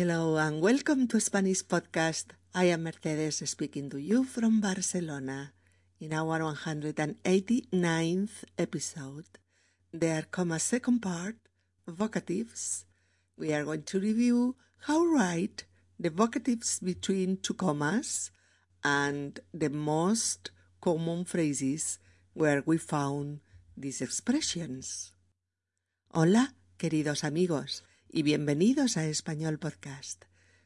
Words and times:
Hello 0.00 0.38
and 0.38 0.62
welcome 0.62 1.06
to 1.08 1.20
Spanish 1.20 1.62
Podcast. 1.62 2.32
I 2.54 2.72
am 2.72 2.84
Mercedes 2.84 3.42
speaking 3.44 3.90
to 3.90 3.98
you 3.98 4.24
from 4.24 4.62
Barcelona 4.62 5.52
in 6.00 6.14
our 6.14 6.40
189th 6.40 8.44
episode. 8.56 9.26
There 9.92 10.24
come 10.30 10.52
a 10.52 10.58
second 10.58 11.00
part, 11.00 11.36
vocatives. 11.86 12.86
We 13.36 13.52
are 13.52 13.64
going 13.64 13.82
to 13.82 14.00
review 14.00 14.56
how 14.88 15.04
write 15.04 15.66
the 15.98 16.08
vocatives 16.08 16.80
between 16.80 17.36
two 17.36 17.52
commas 17.52 18.30
and 18.82 19.38
the 19.52 19.68
most 19.68 20.50
common 20.80 21.26
phrases 21.26 21.98
where 22.32 22.62
we 22.64 22.78
found 22.78 23.40
these 23.76 24.00
expressions. 24.00 25.12
Hola, 26.14 26.54
queridos 26.78 27.22
amigos, 27.22 27.82
y 28.12 28.24
bienvenidos 28.24 28.96
a 28.96 29.06
Español 29.06 29.58
Podcast. 29.58 30.24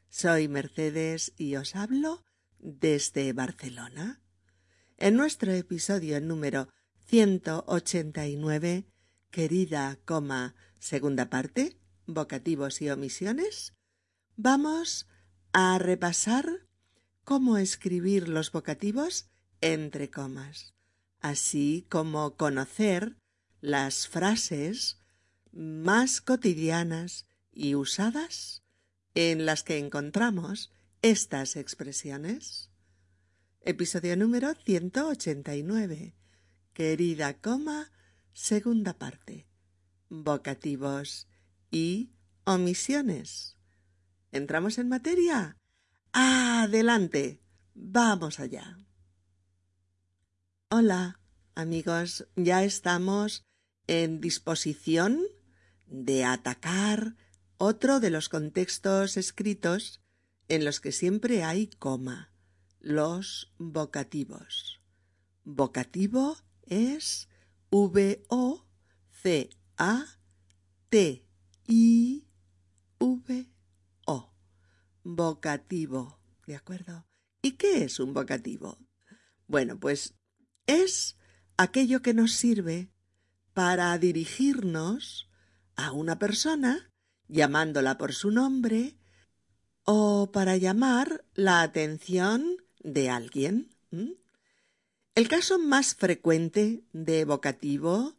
Soy 0.09 0.47
Mercedes 0.47 1.31
y 1.37 1.55
os 1.57 1.75
hablo 1.75 2.23
desde 2.57 3.33
Barcelona. 3.33 4.19
En 4.97 5.15
nuestro 5.15 5.51
episodio 5.51 6.19
número 6.21 6.69
189, 7.05 8.87
querida, 9.29 9.99
coma, 10.05 10.55
segunda 10.79 11.29
parte, 11.29 11.77
vocativos 12.07 12.81
y 12.81 12.89
omisiones, 12.89 13.73
vamos 14.37 15.07
a 15.53 15.77
repasar 15.77 16.67
cómo 17.23 17.57
escribir 17.57 18.27
los 18.27 18.51
vocativos 18.51 19.29
entre 19.61 20.09
comas, 20.09 20.73
así 21.19 21.85
como 21.89 22.37
conocer 22.37 23.17
las 23.61 24.07
frases 24.07 24.99
más 25.51 26.21
cotidianas 26.21 27.27
y 27.55 27.73
usadas 27.73 28.61
en 29.15 29.45
las 29.45 29.63
que 29.63 29.79
encontramos 29.79 30.71
estas 31.01 31.55
expresiones. 31.55 32.69
Episodio 33.61 34.15
número 34.17 34.53
189. 34.53 36.15
Querida 36.73 37.33
coma, 37.41 37.91
segunda 38.33 38.93
parte. 38.93 39.47
Vocativos 40.09 41.27
y 41.71 42.11
omisiones. 42.43 43.57
¿Entramos 44.31 44.77
en 44.77 44.89
materia? 44.89 45.57
Adelante. 46.11 47.41
Vamos 47.73 48.39
allá. 48.39 48.77
Hola, 50.69 51.19
amigos, 51.55 52.27
ya 52.35 52.63
estamos 52.63 53.45
en 53.87 54.19
disposición 54.19 55.21
de 55.87 56.25
atacar 56.25 57.15
otro 57.57 57.99
de 57.99 58.09
los 58.09 58.29
contextos 58.29 59.17
escritos 59.17 60.01
en 60.47 60.65
los 60.65 60.79
que 60.79 60.91
siempre 60.91 61.43
hay 61.43 61.67
coma, 61.67 62.31
los 62.79 63.53
vocativos. 63.57 64.81
Vocativo 65.43 66.37
es 66.63 67.29
V-O-C-A-T-I-V-O. 67.71 68.65
Vocativo, 75.03 76.19
¿de 76.47 76.55
acuerdo? 76.55 77.07
¿Y 77.41 77.51
qué 77.53 77.83
es 77.83 77.99
un 77.99 78.13
vocativo? 78.13 78.79
Bueno, 79.47 79.79
pues 79.79 80.15
es 80.65 81.17
aquello 81.57 82.01
que 82.01 82.13
nos 82.13 82.33
sirve 82.33 82.91
para 83.53 83.97
dirigirnos 83.97 85.29
a 85.75 85.91
una 85.91 86.17
persona 86.17 86.91
llamándola 87.27 87.97
por 87.97 88.13
su 88.13 88.31
nombre 88.31 88.95
o 89.83 90.31
para 90.31 90.57
llamar 90.57 91.23
la 91.33 91.61
atención 91.61 92.57
de 92.79 93.09
alguien. 93.09 93.69
El 95.15 95.27
caso 95.27 95.59
más 95.59 95.95
frecuente 95.95 96.83
de 96.91 97.21
evocativo 97.21 98.15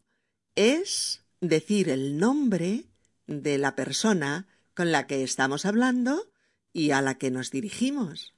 es 0.54 1.24
decir 1.40 1.88
el 1.88 2.18
nombre 2.18 2.86
de 3.26 3.58
la 3.58 3.76
persona 3.76 4.46
con 4.74 4.92
la 4.92 5.06
que 5.06 5.22
estamos 5.22 5.66
hablando 5.66 6.30
y 6.72 6.90
a 6.90 7.02
la 7.02 7.18
que 7.18 7.30
nos 7.30 7.50
dirigimos, 7.50 8.34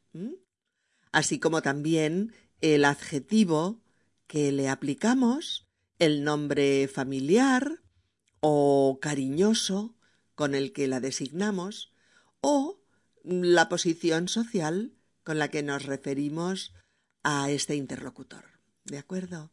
así 1.13 1.39
como 1.39 1.63
también 1.63 2.33
el 2.61 2.85
adjetivo 2.85 3.81
que 4.27 4.53
le 4.53 4.69
aplicamos, 4.69 5.67
el 5.99 6.25
nombre 6.25 6.89
familiar 6.89 7.81
o 8.41 8.99
cariñoso 9.01 9.95
con 10.39 10.55
el 10.55 10.73
que 10.73 10.87
la 10.87 11.01
designamos, 11.01 11.93
o 12.41 12.81
la 13.25 13.69
posición 13.69 14.29
social 14.29 14.95
con 15.25 15.41
la 15.41 15.49
que 15.49 15.65
nos 15.65 15.85
referimos 15.85 16.77
a 17.25 17.51
este 17.51 17.75
interlocutor. 17.75 18.45
¿De 18.85 18.99
acuerdo? 18.99 19.53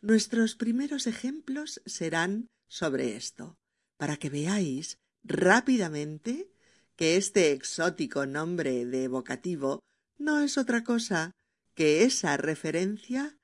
Nuestros 0.00 0.54
primeros 0.54 1.06
ejemplos 1.06 1.82
serán 1.84 2.48
sobre 2.68 3.16
esto, 3.16 3.58
para 3.98 4.16
que 4.16 4.30
veáis 4.30 4.96
rápidamente 5.24 6.50
que 6.96 7.18
este 7.18 7.52
exótico 7.52 8.24
nombre 8.24 8.86
de 8.86 9.04
evocativo 9.04 9.80
no 10.16 10.40
es 10.40 10.56
otra 10.56 10.84
cosa 10.84 11.32
que 11.74 12.02
esa 12.04 12.38
referencia 12.38 13.36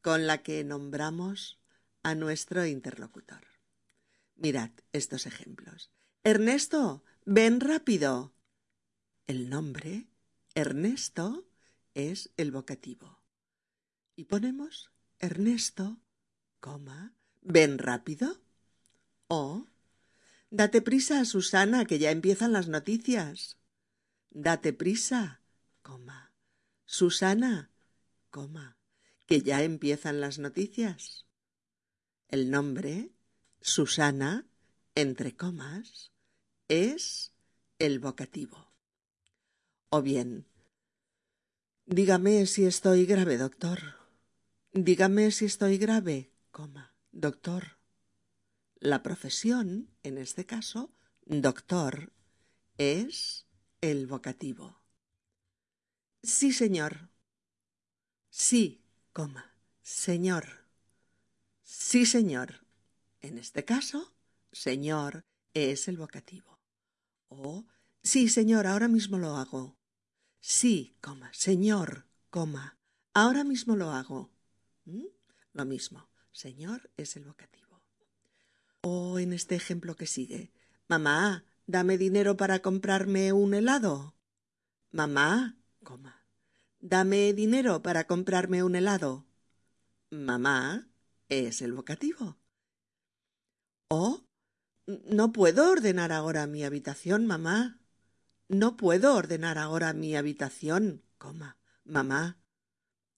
con 0.00 0.26
la 0.26 0.42
que 0.42 0.64
nombramos 0.64 1.60
a 2.02 2.14
nuestro 2.14 2.64
interlocutor. 2.64 3.44
Mirad 4.34 4.70
estos 4.94 5.26
ejemplos. 5.26 5.92
Ernesto, 6.24 7.02
ven 7.24 7.58
rápido. 7.58 8.32
El 9.26 9.50
nombre, 9.50 10.06
Ernesto, 10.54 11.48
es 11.94 12.30
el 12.36 12.52
vocativo. 12.52 13.18
Y 14.14 14.26
ponemos 14.26 14.92
Ernesto, 15.18 16.00
coma, 16.60 17.12
ven 17.40 17.78
rápido. 17.78 18.40
O, 19.26 19.66
date 20.50 20.80
prisa, 20.80 21.24
Susana, 21.24 21.86
que 21.86 21.98
ya 21.98 22.12
empiezan 22.12 22.52
las 22.52 22.68
noticias. 22.68 23.58
Date 24.30 24.72
prisa, 24.72 25.40
coma. 25.82 26.32
Susana, 26.84 27.72
coma, 28.30 28.76
que 29.26 29.42
ya 29.42 29.64
empiezan 29.64 30.20
las 30.20 30.38
noticias. 30.38 31.26
El 32.28 32.52
nombre, 32.52 33.10
Susana, 33.60 34.46
entre 34.94 35.34
comas, 35.34 36.11
es 36.72 37.34
el 37.78 37.98
vocativo. 37.98 38.72
O 39.90 40.00
bien, 40.00 40.46
dígame 41.84 42.46
si 42.46 42.64
estoy 42.64 43.04
grave, 43.04 43.36
doctor. 43.36 43.78
Dígame 44.72 45.32
si 45.32 45.44
estoy 45.44 45.76
grave, 45.76 46.32
coma, 46.50 46.94
doctor. 47.10 47.76
La 48.76 49.02
profesión, 49.02 49.90
en 50.02 50.16
este 50.16 50.46
caso, 50.46 50.94
doctor, 51.26 52.14
es 52.78 53.46
el 53.82 54.06
vocativo. 54.06 54.80
Sí, 56.22 56.54
señor. 56.54 57.10
Sí, 58.30 58.82
coma, 59.12 59.54
señor. 59.82 60.66
Sí, 61.64 62.06
señor. 62.06 62.64
En 63.20 63.36
este 63.36 63.62
caso, 63.62 64.14
señor 64.52 65.26
es 65.52 65.86
el 65.88 65.98
vocativo. 65.98 66.51
O 67.38 67.64
sí, 68.02 68.28
señor, 68.28 68.66
ahora 68.66 68.88
mismo 68.88 69.18
lo 69.18 69.36
hago. 69.36 69.78
Sí, 70.40 70.96
coma, 71.00 71.30
señor, 71.32 72.06
coma, 72.30 72.78
ahora 73.14 73.42
mismo 73.42 73.74
lo 73.74 73.90
hago. 73.90 74.30
¿Mm? 74.84 75.06
Lo 75.54 75.64
mismo, 75.64 76.08
señor 76.30 76.90
es 76.96 77.16
el 77.16 77.24
vocativo. 77.24 77.80
O 78.82 79.18
en 79.18 79.32
este 79.32 79.54
ejemplo 79.54 79.96
que 79.96 80.06
sigue, 80.06 80.52
mamá, 80.88 81.44
dame 81.66 81.96
dinero 81.96 82.36
para 82.36 82.60
comprarme 82.60 83.32
un 83.32 83.54
helado. 83.54 84.14
Mamá, 84.90 85.56
coma, 85.82 86.26
dame 86.80 87.32
dinero 87.32 87.82
para 87.82 88.06
comprarme 88.06 88.62
un 88.62 88.74
helado. 88.74 89.24
Mamá, 90.10 90.86
es 91.30 91.62
el 91.62 91.72
vocativo. 91.72 92.36
O 93.88 94.22
no 94.86 95.32
puedo 95.32 95.70
ordenar 95.70 96.12
ahora 96.12 96.46
mi 96.46 96.64
habitación, 96.64 97.26
mamá. 97.26 97.80
No 98.48 98.76
puedo 98.76 99.14
ordenar 99.14 99.58
ahora 99.58 99.92
mi 99.92 100.16
habitación, 100.16 101.02
coma, 101.18 101.58
mamá. 101.84 102.38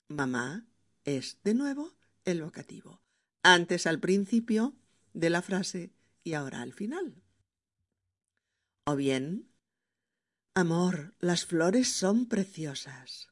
Mamá 0.08 0.66
es 1.04 1.38
de 1.42 1.54
nuevo 1.54 1.96
el 2.24 2.42
vocativo. 2.42 3.02
Antes 3.42 3.86
al 3.86 4.00
principio 4.00 4.74
de 5.12 5.30
la 5.30 5.42
frase 5.42 5.92
y 6.22 6.34
ahora 6.34 6.62
al 6.62 6.72
final. 6.72 7.22
O 8.86 8.96
bien, 8.96 9.50
amor, 10.54 11.14
las 11.18 11.46
flores 11.46 11.88
son 11.88 12.26
preciosas. 12.26 13.28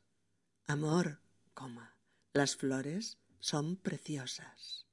Amor, 0.67 1.21
coma, 1.55 1.99
las 2.33 2.57
flores 2.57 3.19
son 3.39 3.77
preciosas. 3.77 4.87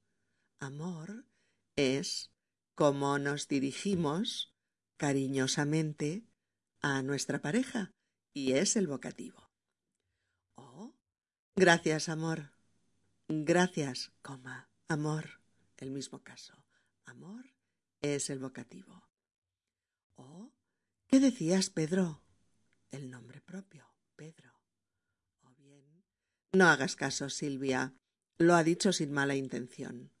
Amor 0.58 1.24
es 1.76 2.30
como 2.74 3.18
nos 3.18 3.48
dirigimos 3.48 4.54
cariñosamente 4.96 6.24
a 6.82 7.02
nuestra 7.02 7.40
pareja 7.40 7.92
y 8.32 8.52
es 8.52 8.76
el 8.76 8.86
vocativo. 8.86 9.50
Oh, 10.56 10.94
gracias, 11.56 12.08
amor. 12.08 12.52
Gracias, 13.28 14.12
coma, 14.22 14.70
amor. 14.88 15.40
El 15.76 15.90
mismo 15.90 16.22
caso. 16.22 16.54
Amor 17.06 17.50
es 18.02 18.30
el 18.30 18.38
vocativo. 18.38 19.08
Oh, 20.16 20.52
¿qué 21.06 21.20
decías, 21.20 21.70
Pedro? 21.70 22.22
El 22.90 23.10
nombre 23.10 23.40
propio, 23.40 23.86
Pedro. 24.16 24.52
O 25.42 25.54
bien. 25.54 26.04
No 26.52 26.66
hagas 26.66 26.96
caso, 26.96 27.30
Silvia. 27.30 27.94
Lo 28.38 28.54
ha 28.54 28.64
dicho 28.64 28.92
sin 28.92 29.12
mala 29.12 29.34
intención. 29.34 30.12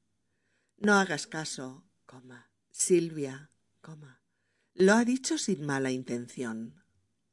No 0.78 0.94
hagas 0.94 1.26
caso, 1.26 1.84
Silvia. 2.70 3.50
Lo 4.74 4.94
ha 4.94 5.04
dicho 5.04 5.38
sin 5.38 5.64
mala 5.66 5.90
intención. 5.90 6.82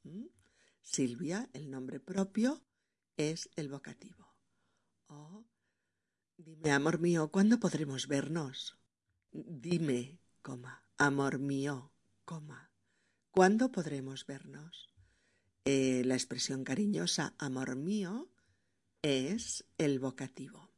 ¿Mm? 0.03 0.25
Silvia, 0.81 1.49
el 1.53 1.69
nombre 1.69 1.99
propio, 1.99 2.63
es 3.17 3.49
el 3.55 3.69
vocativo. 3.69 4.35
Oh, 5.07 5.45
dime, 6.37 6.71
amor 6.71 6.99
mío, 6.99 7.29
¿cuándo 7.29 7.59
podremos 7.59 8.07
vernos? 8.07 8.77
Dime, 9.31 10.19
coma, 10.41 10.85
amor 10.97 11.39
mío, 11.39 11.91
coma, 12.25 12.71
¿cuándo 13.31 13.71
podremos 13.71 14.25
vernos? 14.25 14.93
Eh, 15.65 16.03
la 16.05 16.15
expresión 16.15 16.63
cariñosa 16.63 17.35
amor 17.37 17.75
mío 17.75 18.29
es 19.01 19.65
el 19.77 19.99
vocativo. 19.99 20.71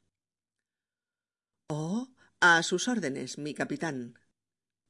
Oh, 1.67 2.09
a 2.41 2.63
sus 2.63 2.87
órdenes, 2.87 3.37
mi 3.37 3.53
capitán. 3.53 4.17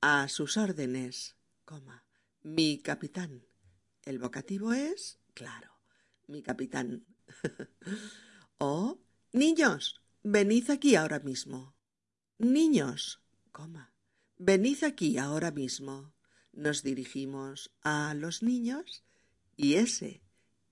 A 0.01 0.27
sus 0.29 0.57
órdenes, 0.57 1.35
coma, 1.65 2.05
mi 2.43 2.77
capitán. 2.79 3.45
El 4.03 4.19
vocativo 4.19 4.73
es, 4.73 5.19
claro, 5.33 5.71
mi 6.27 6.41
capitán. 6.41 7.05
oh, 8.59 8.99
niños, 9.33 10.01
venid 10.23 10.69
aquí 10.69 10.95
ahora 10.95 11.19
mismo. 11.19 11.75
Niños, 12.37 13.21
coma, 13.51 13.93
venid 14.37 14.83
aquí 14.83 15.17
ahora 15.17 15.51
mismo. 15.51 16.13
Nos 16.53 16.83
dirigimos 16.83 17.71
a 17.81 18.13
los 18.13 18.43
niños 18.43 19.03
y 19.55 19.75
ese 19.75 20.21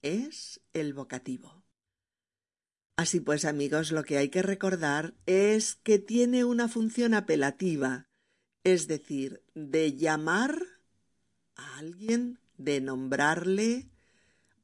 es 0.01 0.61
el 0.73 0.93
vocativo. 0.93 1.63
Así 2.97 3.19
pues, 3.19 3.45
amigos, 3.45 3.91
lo 3.91 4.03
que 4.03 4.17
hay 4.17 4.29
que 4.29 4.41
recordar 4.41 5.13
es 5.27 5.75
que 5.75 5.99
tiene 5.99 6.43
una 6.45 6.67
función 6.67 7.13
apelativa, 7.13 8.07
es 8.63 8.87
decir, 8.87 9.43
de 9.53 9.95
llamar 9.95 10.63
a 11.55 11.77
alguien, 11.77 12.39
de 12.57 12.81
nombrarle 12.81 13.91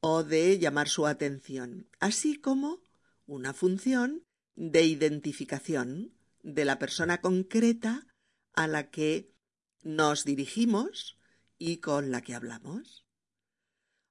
o 0.00 0.24
de 0.24 0.58
llamar 0.58 0.88
su 0.88 1.06
atención, 1.06 1.86
así 2.00 2.34
como 2.34 2.82
una 3.26 3.54
función 3.54 4.24
de 4.56 4.82
identificación 4.82 6.12
de 6.42 6.64
la 6.64 6.80
persona 6.80 7.20
concreta 7.20 8.04
a 8.52 8.66
la 8.66 8.90
que 8.90 9.32
nos 9.84 10.24
dirigimos 10.24 11.18
y 11.56 11.76
con 11.76 12.10
la 12.10 12.20
que 12.20 12.34
hablamos. 12.34 13.06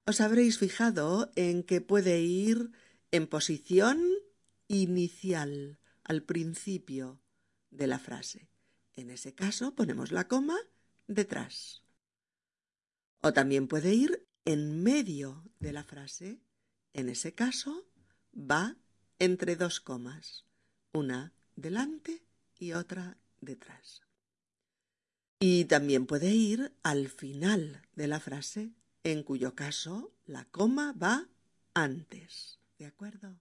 Os 0.06 0.22
habréis 0.22 0.58
fijado 0.58 1.30
en 1.36 1.62
que 1.62 1.82
puede 1.82 2.22
ir 2.22 2.72
en 3.14 3.28
posición 3.28 4.02
inicial, 4.66 5.78
al 6.02 6.24
principio 6.24 7.20
de 7.70 7.86
la 7.86 8.00
frase. 8.00 8.50
En 8.96 9.08
ese 9.08 9.36
caso 9.36 9.76
ponemos 9.76 10.10
la 10.10 10.26
coma 10.26 10.58
detrás. 11.06 11.84
O 13.20 13.32
también 13.32 13.68
puede 13.68 13.94
ir 13.94 14.26
en 14.44 14.82
medio 14.82 15.48
de 15.60 15.72
la 15.72 15.84
frase. 15.84 16.40
En 16.92 17.08
ese 17.08 17.32
caso 17.34 17.86
va 18.34 18.78
entre 19.20 19.54
dos 19.54 19.78
comas, 19.78 20.44
una 20.92 21.32
delante 21.54 22.24
y 22.58 22.72
otra 22.72 23.16
detrás. 23.40 24.02
Y 25.38 25.66
también 25.66 26.06
puede 26.06 26.32
ir 26.32 26.72
al 26.82 27.08
final 27.08 27.80
de 27.94 28.08
la 28.08 28.18
frase, 28.18 28.72
en 29.04 29.22
cuyo 29.22 29.54
caso 29.54 30.12
la 30.26 30.46
coma 30.46 30.92
va 31.00 31.28
antes. 31.74 32.58
¿De 32.78 32.86
acuerdo? 32.86 33.40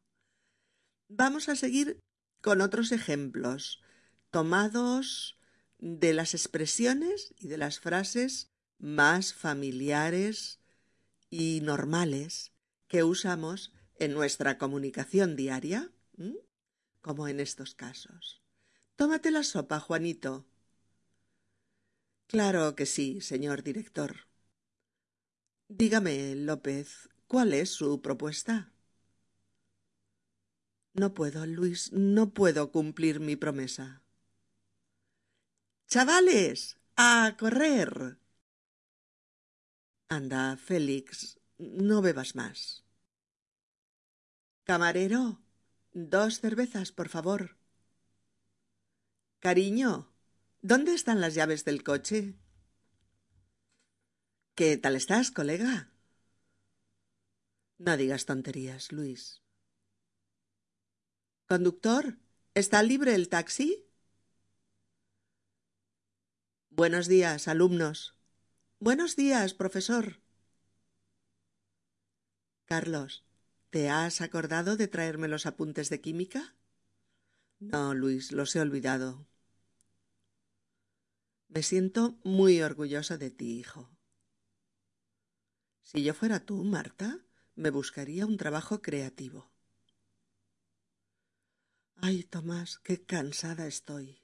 Vamos 1.08 1.50
a 1.50 1.56
seguir 1.56 2.00
con 2.42 2.62
otros 2.62 2.92
ejemplos 2.92 3.82
tomados 4.30 5.40
de 5.80 6.14
las 6.14 6.34
expresiones 6.34 7.34
y 7.38 7.48
de 7.48 7.58
las 7.58 7.80
frases 7.80 8.52
más 8.80 9.34
familiares 9.34 10.60
y 11.30 11.62
normales 11.62 12.52
que 12.88 13.04
usamos 13.04 13.74
en 13.96 14.14
nuestra 14.14 14.58
comunicación 14.58 15.36
diaria, 15.36 15.92
como 17.02 17.28
en 17.28 17.40
estos 17.40 17.76
casos. 17.76 18.42
Tómate 18.96 19.32
la 19.32 19.44
sopa, 19.44 19.80
Juanito. 19.80 20.46
Claro 22.28 22.76
que 22.76 22.86
sí, 22.86 23.22
señor 23.22 23.64
director. 23.64 24.28
Dígame, 25.70 26.36
López, 26.36 27.10
¿cuál 27.28 27.54
es 27.54 27.70
su 27.70 28.02
propuesta? 28.02 28.73
No 30.94 31.14
puedo, 31.14 31.46
Luis, 31.46 31.92
no 31.92 32.34
puedo 32.34 32.72
cumplir 32.72 33.20
mi 33.20 33.36
promesa. 33.36 34.04
Chavales, 35.88 36.78
a 36.96 37.36
correr. 37.38 38.18
Anda, 40.08 40.58
Félix, 40.58 41.40
no 41.58 42.02
bebas 42.02 42.36
más. 42.36 42.84
Camarero, 44.64 45.42
dos 45.94 46.40
cervezas, 46.40 46.92
por 46.92 47.10
favor. 47.10 47.58
Cariño, 49.40 50.12
¿dónde 50.62 50.94
están 50.94 51.22
las 51.22 51.36
llaves 51.36 51.66
del 51.66 51.84
coche? 51.84 52.36
¿Qué 54.56 54.78
tal 54.78 54.96
estás, 54.96 55.30
colega? 55.32 55.92
No 57.78 57.98
digas 57.98 58.26
tonterías, 58.26 58.92
Luis. 58.92 59.43
Conductor, 61.48 62.18
¿está 62.56 62.82
libre 62.82 63.14
el 63.16 63.30
taxi? 63.30 63.86
Buenos 66.70 67.08
días, 67.08 67.48
alumnos. 67.48 68.16
Buenos 68.80 69.16
días, 69.16 69.54
profesor. 69.54 70.20
Carlos, 72.66 73.24
¿te 73.70 73.90
has 73.90 74.22
acordado 74.22 74.78
de 74.78 74.88
traerme 74.88 75.28
los 75.28 75.46
apuntes 75.46 75.90
de 75.90 76.02
química? 76.02 76.56
No, 77.60 77.94
Luis, 77.94 78.32
los 78.32 78.56
he 78.56 78.62
olvidado. 78.62 79.28
Me 81.50 81.62
siento 81.62 82.18
muy 82.24 82.62
orgulloso 82.62 83.18
de 83.18 83.30
ti, 83.30 83.60
hijo. 83.60 83.90
Si 85.84 86.04
yo 86.04 86.14
fuera 86.16 86.40
tú, 86.40 86.64
Marta, 86.64 87.20
me 87.56 87.70
buscaría 87.70 88.26
un 88.26 88.38
trabajo 88.38 88.82
creativo. 88.82 89.53
Ay, 91.96 92.24
Tomás, 92.24 92.80
qué 92.80 93.06
cansada 93.06 93.68
estoy. 93.68 94.22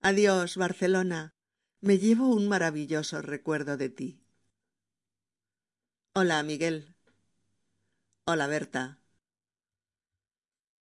Adiós, 0.00 0.56
Barcelona. 0.56 1.34
Me 1.80 1.98
llevo 1.98 2.28
un 2.28 2.48
maravilloso 2.48 3.22
recuerdo 3.22 3.76
de 3.76 3.88
ti. 3.88 4.22
Hola, 6.14 6.42
Miguel. 6.42 6.94
Hola, 8.24 8.46
Berta. 8.46 9.00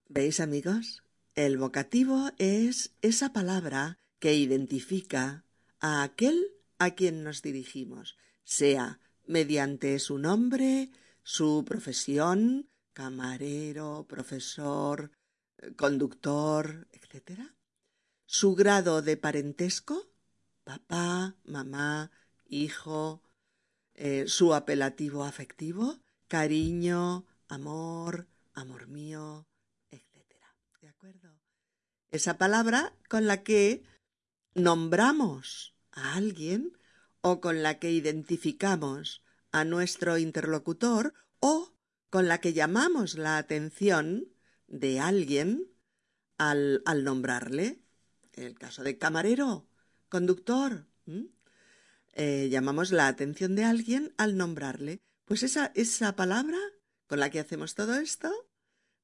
¿Veis, 0.09 0.41
amigos? 0.41 1.03
El 1.35 1.59
vocativo 1.59 2.31
es 2.39 2.97
esa 3.03 3.33
palabra 3.33 3.99
que 4.19 4.35
identifica 4.35 5.45
a 5.81 6.03
aquel 6.03 6.51
a 6.79 6.93
quien 6.97 7.23
nos 7.23 7.43
dirigimos, 7.43 8.17
sea 8.45 9.01
mediante 9.27 9.99
su 9.99 10.19
nombre, 10.19 10.91
su 11.23 11.65
profesión, 11.67 12.71
camarero, 12.99 14.07
profesor, 14.09 15.13
eh, 15.59 15.73
conductor, 15.77 16.89
etc. 16.91 17.43
Su 18.27 18.57
grado 18.57 19.03
de 19.03 19.17
parentesco, 19.17 20.11
papá, 20.65 21.37
mamá, 21.45 22.11
hijo, 22.49 23.23
eh, 23.95 24.25
su 24.27 24.53
apelativo 24.53 25.23
afectivo, 25.23 26.01
cariño, 26.27 27.25
amor, 27.47 28.27
amor 28.53 28.89
mío, 28.89 29.47
etc. 29.93 30.43
¿De 30.81 30.89
acuerdo? 30.89 31.39
Esa 32.11 32.37
palabra 32.37 32.93
con 33.09 33.29
la 33.29 33.45
que 33.45 33.85
nombramos 34.55 35.77
a 35.93 36.17
alguien 36.17 36.77
o 37.21 37.41
con 37.41 37.63
la 37.63 37.79
que 37.79 37.93
identificamos 37.93 39.23
a 39.53 39.65
nuestro 39.65 40.19
interlocutor 40.19 41.15
o 41.39 41.78
con 42.11 42.29
la 42.29 42.41
que 42.41 42.53
llamamos 42.53 43.17
la 43.17 43.39
atención 43.39 44.29
de 44.67 45.01
alguien 45.01 45.69
al, 46.39 46.83
nombrarle. 47.03 47.83
El 48.33 48.59
caso 48.59 48.83
de 48.83 48.99
camarero, 48.99 49.69
conductor. 50.09 50.87
eh, 52.15 52.49
llamamos 52.51 52.93
la 52.93 53.09
atención 53.09 53.55
de 53.55 53.65
alguien 53.65 54.15
al 54.17 54.37
nombrarle. 54.37 55.01
Pues 55.25 55.43
esa, 55.43 55.73
esa 55.75 56.17
palabra 56.17 56.59
con 57.07 57.21
la 57.21 57.31
que 57.31 57.41
hacemos 57.41 57.75
todo 57.75 57.95
esto 57.99 58.33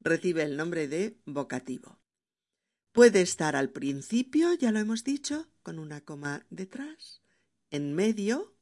recibe 0.00 0.42
el 0.42 0.56
nombre 0.56 0.88
de 0.88 1.18
vocativo. 1.24 1.98
Puede 2.92 3.22
estar 3.22 3.56
al 3.56 3.70
principio, 3.70 4.54
ya 4.54 4.70
lo 4.70 4.78
hemos 4.78 5.02
dicho, 5.02 5.48
con 5.62 5.78
una 5.78 6.02
coma 6.02 6.46
detrás, 6.50 7.22
en 7.70 7.94
medio, 7.94 8.54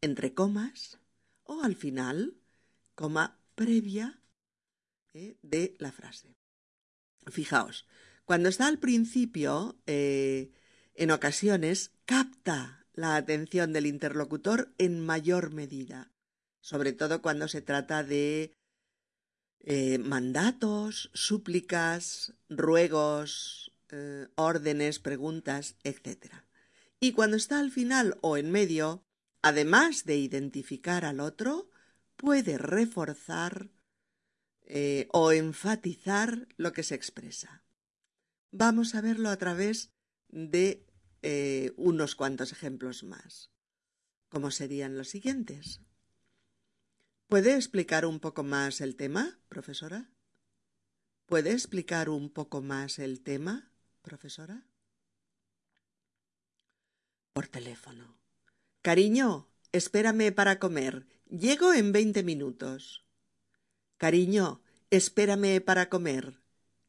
entre 0.00 0.32
comas, 0.32 1.00
o 1.42 1.62
al 1.62 1.74
final, 1.74 2.36
coma 2.94 3.40
previa 3.54 4.20
eh, 5.12 5.36
de 5.42 5.74
la 5.78 5.92
frase. 5.92 6.36
Fijaos, 7.26 7.86
cuando 8.24 8.48
está 8.48 8.66
al 8.66 8.78
principio, 8.78 9.78
eh, 9.86 10.52
en 10.94 11.10
ocasiones 11.10 11.92
capta 12.04 12.86
la 12.92 13.16
atención 13.16 13.72
del 13.72 13.86
interlocutor 13.86 14.72
en 14.78 15.00
mayor 15.00 15.52
medida, 15.52 16.12
sobre 16.60 16.92
todo 16.92 17.22
cuando 17.22 17.48
se 17.48 17.62
trata 17.62 18.02
de 18.04 18.52
eh, 19.60 19.98
mandatos, 19.98 21.10
súplicas, 21.14 22.34
ruegos, 22.48 23.72
órdenes, 24.34 24.98
preguntas, 24.98 25.76
etc. 25.84 26.34
Y 26.98 27.12
cuando 27.12 27.36
está 27.36 27.60
al 27.60 27.70
final 27.70 28.18
o 28.22 28.36
en 28.36 28.50
medio, 28.50 29.04
además 29.40 30.04
de 30.04 30.16
identificar 30.16 31.04
al 31.04 31.20
otro, 31.20 31.70
puede 32.24 32.56
reforzar 32.56 33.70
eh, 34.62 35.08
o 35.12 35.32
enfatizar 35.32 36.48
lo 36.56 36.72
que 36.72 36.82
se 36.82 36.94
expresa. 36.94 37.62
Vamos 38.50 38.94
a 38.94 39.02
verlo 39.02 39.28
a 39.28 39.36
través 39.36 39.92
de 40.28 40.86
unos 41.76 42.16
cuantos 42.16 42.52
ejemplos 42.52 43.02
más. 43.02 43.50
¿Cómo 44.28 44.50
serían 44.50 44.98
los 44.98 45.08
siguientes? 45.08 45.80
¿Puede 47.28 47.54
explicar 47.54 48.04
un 48.04 48.20
poco 48.20 48.42
más 48.42 48.82
el 48.82 48.94
tema, 48.96 49.38
profesora? 49.48 50.10
¿Puede 51.26 51.52
explicar 51.52 52.10
un 52.10 52.30
poco 52.30 52.60
más 52.60 52.98
el 52.98 53.22
tema, 53.22 53.72
profesora? 54.02 54.66
Por 57.32 57.48
teléfono. 57.48 58.18
Cariño, 58.82 59.48
espérame 59.80 60.32
para 60.38 60.58
comer. 60.64 61.06
Llego 61.28 61.68
en 61.80 61.92
veinte 61.92 62.22
minutos. 62.22 63.04
Cariño, 64.02 64.62
espérame 64.90 65.60
para 65.68 65.88
comer. 65.94 66.24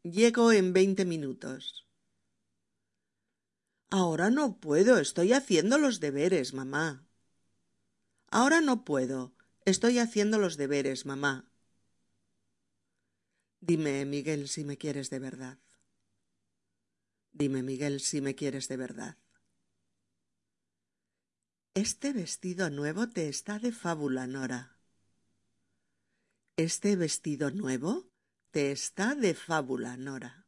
Llego 0.03 0.51
en 0.51 0.73
veinte 0.73 1.03
minutos. 1.05 1.85
Ahora 3.89 4.29
no 4.29 4.59
puedo, 4.59 4.97
estoy 4.99 5.33
haciendo 5.33 5.77
los 5.77 5.99
deberes, 5.99 6.53
mamá. 6.53 7.07
Ahora 8.29 8.59
no 8.61 8.83
puedo, 8.83 9.35
Estoy 9.65 9.97
haciendo 9.97 10.37
los 10.37 10.57
deberes, 10.57 11.07
mamá. 11.07 11.49
Dime, 13.61 14.05
Miguel, 14.05 14.47
si 14.47 14.63
me 14.63 14.77
quieres 14.77 15.09
de 15.09 15.17
verdad. 15.17 15.57
Dime, 17.33 17.63
Miguel, 17.63 17.99
si 17.99 18.21
me 18.21 18.35
quieres 18.35 18.67
de 18.67 18.77
verdad. 18.77 19.17
Este 21.75 22.13
vestido 22.13 22.69
nuevo 22.69 23.09
te 23.09 23.27
está 23.27 23.59
de 23.59 23.73
fábula, 23.73 24.27
Nora. 24.27 24.77
Este 26.55 26.95
vestido 26.95 27.51
nuevo 27.51 28.09
te 28.51 28.71
está 28.71 29.13
de 29.13 29.33
fábula, 29.33 29.97
Nora. 29.97 30.47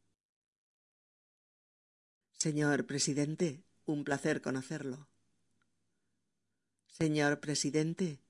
Señor 2.31 2.85
presidente, 2.85 3.65
un 3.83 4.05
placer 4.05 4.41
conocerlo. 4.41 5.09
Señor 6.87 7.41
presidente, 7.41 8.21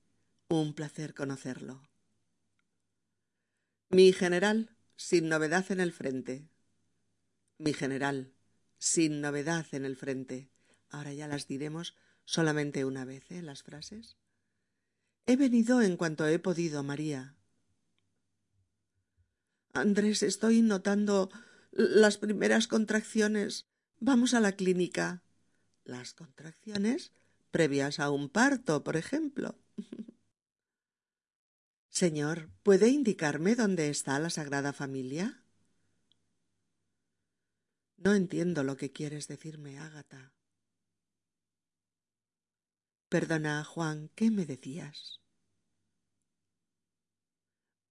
un 0.48 0.74
placer 0.74 1.14
conocerlo. 1.14 1.88
Mi 3.90 4.12
general, 4.12 4.76
sin 4.96 5.28
novedad 5.28 5.70
en 5.70 5.78
el 5.78 5.92
frente. 5.92 6.48
Mi 7.58 7.74
general, 7.74 8.34
sin 8.76 9.20
novedad 9.20 9.66
en 9.70 9.84
el 9.84 9.96
frente. 9.96 10.50
Ahora 10.90 11.12
ya 11.12 11.28
las 11.28 11.46
diremos 11.46 11.94
solamente 12.28 12.84
una 12.84 13.06
vez, 13.06 13.24
¿eh? 13.30 13.40
Las 13.40 13.62
frases. 13.62 14.18
He 15.24 15.36
venido 15.36 15.80
en 15.80 15.96
cuanto 15.96 16.28
he 16.28 16.38
podido, 16.38 16.82
María. 16.82 17.34
Andrés, 19.72 20.22
estoy 20.22 20.60
notando 20.60 21.30
las 21.72 22.18
primeras 22.18 22.68
contracciones. 22.68 23.66
Vamos 23.98 24.34
a 24.34 24.40
la 24.40 24.52
clínica. 24.52 25.22
Las 25.84 26.12
contracciones 26.12 27.12
previas 27.50 27.98
a 27.98 28.10
un 28.10 28.28
parto, 28.28 28.84
por 28.84 28.96
ejemplo. 28.96 29.58
Señor, 31.88 32.50
¿puede 32.62 32.88
indicarme 32.88 33.54
dónde 33.54 33.88
está 33.88 34.18
la 34.18 34.28
Sagrada 34.28 34.74
Familia? 34.74 35.42
No 37.96 38.12
entiendo 38.12 38.64
lo 38.64 38.76
que 38.76 38.92
quieres 38.92 39.28
decirme, 39.28 39.78
Ágata. 39.78 40.34
Perdona, 43.10 43.64
Juan, 43.64 44.08
¿qué 44.14 44.30
me 44.30 44.46
decías? 44.46 45.20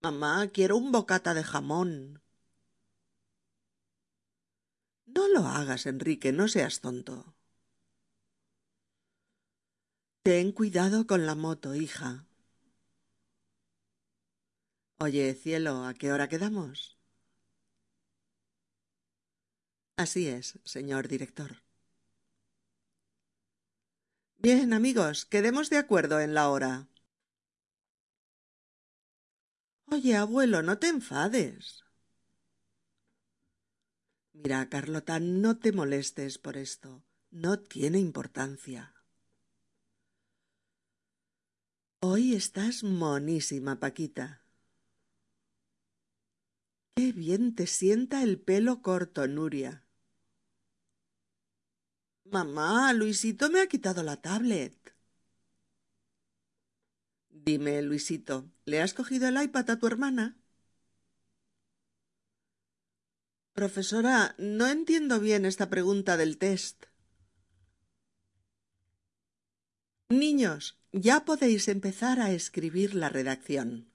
Mamá, 0.03 0.47
quiero 0.55 0.75
un 0.77 0.91
bocata 0.91 1.35
de 1.35 1.43
jamón. 1.43 1.91
No 5.15 5.27
lo 5.27 5.41
hagas, 5.47 5.85
Enrique, 5.87 6.31
no 6.31 6.47
seas 6.47 6.79
tonto. 6.81 7.15
Ten 10.21 10.51
cuidado 10.51 11.07
con 11.07 11.25
la 11.25 11.33
moto, 11.33 11.73
hija. 11.73 12.27
Oye, 14.99 15.33
cielo, 15.33 15.85
¿a 15.85 15.95
qué 15.95 16.11
hora 16.11 16.27
quedamos? 16.29 16.97
Así 19.95 20.27
es, 20.27 20.59
señor 20.63 21.07
director. 21.07 21.61
Bien, 24.47 24.71
amigos, 24.71 25.25
quedemos 25.25 25.69
de 25.69 25.77
acuerdo 25.77 26.21
en 26.21 26.33
la 26.33 26.47
hora. 26.49 26.87
Oye, 29.91 30.15
abuelo, 30.15 30.61
no 30.61 30.77
te 30.79 30.87
enfades. 30.87 31.83
Mira, 34.31 34.69
Carlota, 34.69 35.19
no 35.19 35.57
te 35.59 35.73
molestes 35.73 36.37
por 36.37 36.55
esto. 36.55 37.03
No 37.29 37.59
tiene 37.59 37.99
importancia. 37.99 38.93
Hoy 41.99 42.33
estás 42.33 42.83
monísima, 42.83 43.81
Paquita. 43.81 44.45
Qué 46.95 47.11
bien 47.11 47.55
te 47.55 47.65
sienta 47.65 48.21
el 48.21 48.39
pelo 48.39 48.81
corto, 48.83 49.27
Nuria. 49.27 49.86
Mamá, 52.31 52.93
Luisito 52.93 53.49
me 53.49 53.61
ha 53.61 53.67
quitado 53.67 54.03
la 54.03 54.17
tablet. 54.21 54.75
Dime, 57.29 57.81
Luisito, 57.81 58.49
¿le 58.65 58.81
has 58.81 58.93
cogido 58.93 59.27
el 59.27 59.41
iPad 59.41 59.69
a 59.71 59.79
tu 59.79 59.87
hermana? 59.87 60.37
Profesora, 63.53 64.35
no 64.37 64.67
entiendo 64.67 65.19
bien 65.19 65.45
esta 65.45 65.69
pregunta 65.69 66.17
del 66.17 66.37
test. 66.37 66.85
Niños, 70.09 70.77
ya 70.91 71.25
podéis 71.25 71.67
empezar 71.67 72.19
a 72.19 72.31
escribir 72.31 72.95
la 72.95 73.09
redacción. 73.09 73.91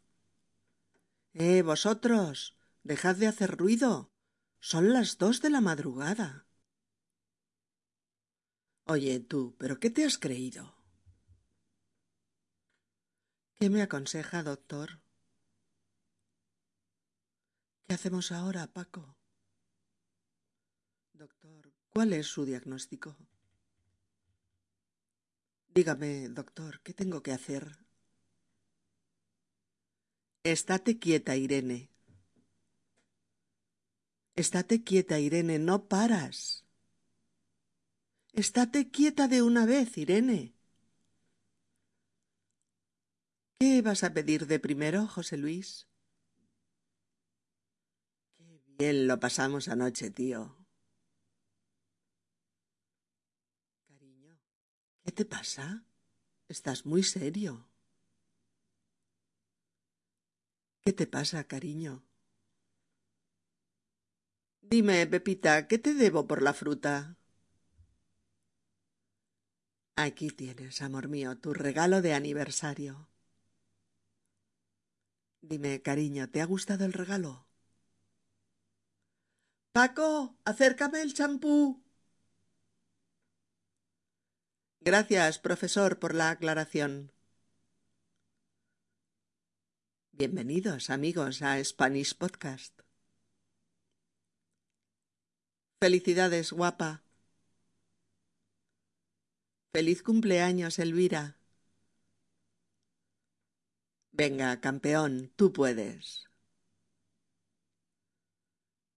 Eh, 1.34 1.62
vosotros, 1.62 2.56
Dejad 2.84 3.14
de 3.16 3.28
hacer 3.28 3.56
ruido. 3.56 4.10
Son 4.58 4.92
las 4.92 5.18
dos 5.18 5.40
de 5.40 5.50
la 5.50 5.60
madrugada. 5.60 6.46
Oye, 8.86 9.20
tú, 9.20 9.54
¿pero 9.58 9.78
qué 9.78 9.90
te 9.90 10.04
has 10.04 10.18
creído? 10.18 10.74
¿Qué 13.58 13.70
me 13.70 13.80
aconseja, 13.82 14.42
doctor? 14.42 15.00
¿Qué 17.86 17.94
hacemos 17.94 18.32
ahora, 18.32 18.66
Paco? 18.66 19.16
Doctor, 21.12 21.72
¿cuál 21.90 22.12
es 22.12 22.26
su 22.26 22.44
diagnóstico? 22.44 23.16
Dígame, 25.68 26.28
doctor, 26.28 26.80
¿qué 26.82 26.92
tengo 26.92 27.22
que 27.22 27.32
hacer? 27.32 27.78
Estate 30.44 30.98
quieta, 30.98 31.36
Irene. 31.36 31.88
Estate 34.34 34.82
quieta, 34.82 35.20
Irene, 35.20 35.58
no 35.58 35.86
paras. 35.88 36.62
Estate 38.34 38.90
quieta 38.90 39.26
de 39.26 39.40
una 39.40 39.64
vez, 39.64 39.96
Irene. 39.96 40.52
¿Qué 43.58 43.80
vas 43.80 44.04
a 44.04 44.12
pedir 44.12 44.46
de 44.46 44.58
primero, 44.60 45.06
José 45.06 45.38
Luis? 45.38 45.88
Qué 48.36 48.60
bien 48.78 49.06
lo 49.06 49.18
pasamos 49.18 49.68
anoche, 49.68 50.10
tío. 50.10 50.54
Cariño, 53.86 54.34
¿qué 55.04 55.12
te 55.12 55.24
pasa? 55.24 55.84
Estás 56.48 56.86
muy 56.86 57.02
serio. 57.04 57.68
¿Qué 60.82 60.92
te 60.92 61.06
pasa, 61.08 61.42
cariño? 61.52 62.04
Dime, 64.70 65.06
Pepita, 65.06 65.68
¿qué 65.68 65.78
te 65.78 65.94
debo 65.94 66.26
por 66.26 66.42
la 66.42 66.52
fruta? 66.52 67.16
Aquí 70.06 70.28
tienes, 70.30 70.82
amor 70.82 71.06
mío, 71.09 71.38
tu 71.38 71.54
regalo 71.54 72.02
de 72.02 72.12
aniversario. 72.14 73.09
Dime, 75.40 75.80
cariño, 75.82 76.28
¿te 76.30 76.40
ha 76.40 76.47
gustado 76.47 76.85
el 76.85 76.92
regalo? 76.92 77.47
Paco, 79.75 80.35
acércame 80.50 81.02
el 81.02 81.12
champú. 81.12 81.82
Gracias, 84.80 85.38
profesor, 85.38 85.99
por 85.99 86.14
la 86.14 86.28
aclaración. 86.30 87.11
Bienvenidos, 90.12 90.88
amigos, 90.88 91.42
a 91.42 91.62
Spanish 91.64 92.14
Podcast. 92.16 92.80
Felicidades, 95.80 96.50
guapa. 96.52 97.01
Feliz 99.75 100.02
cumpleaños, 100.02 100.79
Elvira. 100.79 101.37
Venga, 104.11 104.59
campeón, 104.61 105.33
tú 105.37 105.52
puedes. 105.52 106.25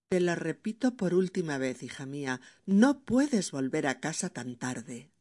Te 0.08 0.18
la 0.18 0.34
repito 0.34 0.96
por 0.96 1.14
última 1.14 1.58
vez, 1.58 1.84
hija 1.84 2.06
mía, 2.06 2.40
no 2.66 3.04
puedes 3.04 3.52
volver 3.52 3.86
a 3.86 4.00
casa 4.00 4.30
tan 4.30 4.56
tarde. 4.56 5.12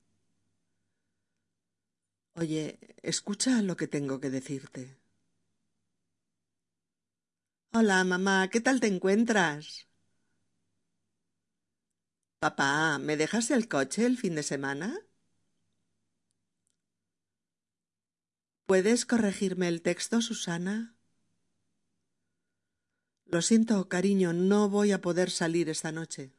Oye, 2.36 2.80
escucha 3.04 3.62
lo 3.62 3.76
que 3.76 3.88
tengo 3.90 4.22
que 4.22 4.30
decirte. 4.30 4.96
Hola, 7.74 8.04
mamá, 8.04 8.50
¿qué 8.50 8.60
tal 8.60 8.80
te 8.80 8.88
encuentras? 8.88 9.88
Papá, 12.40 12.98
¿me 12.98 13.18
dejas 13.18 13.52
el 13.52 13.68
coche 13.68 14.06
el 14.06 14.18
fin 14.18 14.36
de 14.36 14.44
semana? 14.44 15.05
¿Puedes 18.66 19.06
corregirme 19.06 19.68
el 19.68 19.84
texto, 19.84 20.22
Susana? 20.22 20.96
Lo 23.26 23.44
siento, 23.44 23.88
cariño, 23.88 24.34
no 24.34 24.70
voy 24.70 24.92
a 24.92 25.02
poder 25.02 25.30
salir 25.30 25.70
esta 25.70 25.92
noche. 25.92 26.34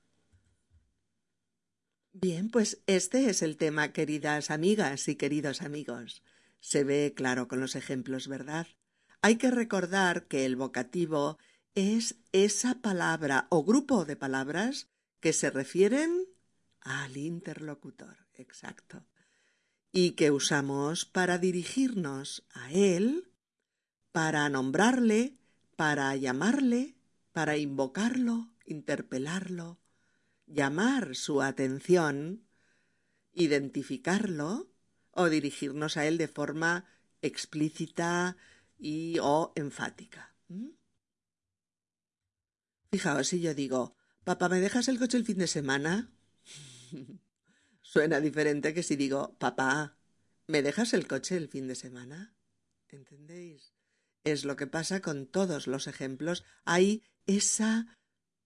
Bien, 2.13 2.51
pues 2.51 2.83
este 2.89 3.31
es 3.31 3.43
el 3.43 3.57
tema, 3.57 3.93
queridas 3.93 4.51
amigas 4.51 5.07
y 5.07 5.15
queridos 5.15 5.63
amigos. 5.63 6.25
Se 6.59 6.83
ve 6.83 7.13
claro 7.15 7.47
con 7.47 7.61
los 7.61 7.77
ejemplos, 7.77 8.27
¿verdad? 8.27 8.67
Hay 9.23 9.37
que 9.37 9.53
recordar 9.53 10.27
que 10.27 10.45
el 10.47 10.57
vocativo 10.57 11.39
es 11.77 12.17
esa 12.33 12.81
palabra 12.81 13.47
o 13.51 13.63
grupo 13.63 14.05
de 14.05 14.17
palabras 14.17 14.89
que 15.21 15.33
se 15.33 15.51
refieren 15.51 16.27
al 16.81 17.17
interlocutor. 17.17 18.27
Exacto 18.35 19.07
y 19.97 20.11
que 20.11 20.31
usamos 20.31 21.07
para 21.07 21.39
dirigirnos 21.39 22.45
a 22.53 22.71
Él, 22.71 23.33
para 24.13 24.47
nombrarle, 24.51 25.39
para 25.75 26.15
llamarle, 26.17 26.97
para 27.33 27.57
invocarlo, 27.57 28.51
interpelarlo, 28.67 29.81
llamar 30.47 31.17
su 31.17 31.41
atención, 31.41 32.45
identificarlo 33.33 34.71
o 35.13 35.31
dirigirnos 35.31 35.97
a 35.97 36.05
Él 36.05 36.19
de 36.19 36.29
forma 36.29 36.85
explícita 37.23 38.37
y 38.79 39.17
o 39.23 39.55
enfática. 39.57 40.35
Fijaos, 42.91 43.29
si 43.29 43.41
yo 43.41 43.55
digo, 43.55 43.97
papá, 44.25 44.51
¿me 44.51 44.61
dejas 44.61 44.89
el 44.89 44.99
coche 44.99 45.17
el 45.17 45.25
fin 45.25 45.39
de 45.39 45.47
semana? 45.47 46.11
Suena 47.89 48.21
diferente 48.21 48.75
que 48.75 48.83
si 48.83 48.97
digo, 48.97 49.37
papá, 49.39 49.97
¿me 50.49 50.61
dejas 50.61 50.93
el 50.93 51.07
coche 51.07 51.37
el 51.37 51.49
fin 51.49 51.69
de 51.69 51.77
semana? 51.77 52.35
¿Entendéis? 52.89 53.75
Es 54.25 54.45
lo 54.45 54.57
que 54.57 54.67
pasa 54.67 55.01
con 55.01 55.29
todos 55.29 55.69
los 55.69 55.87
ejemplos. 55.87 56.45
Hay 56.65 57.05
esa 57.27 57.97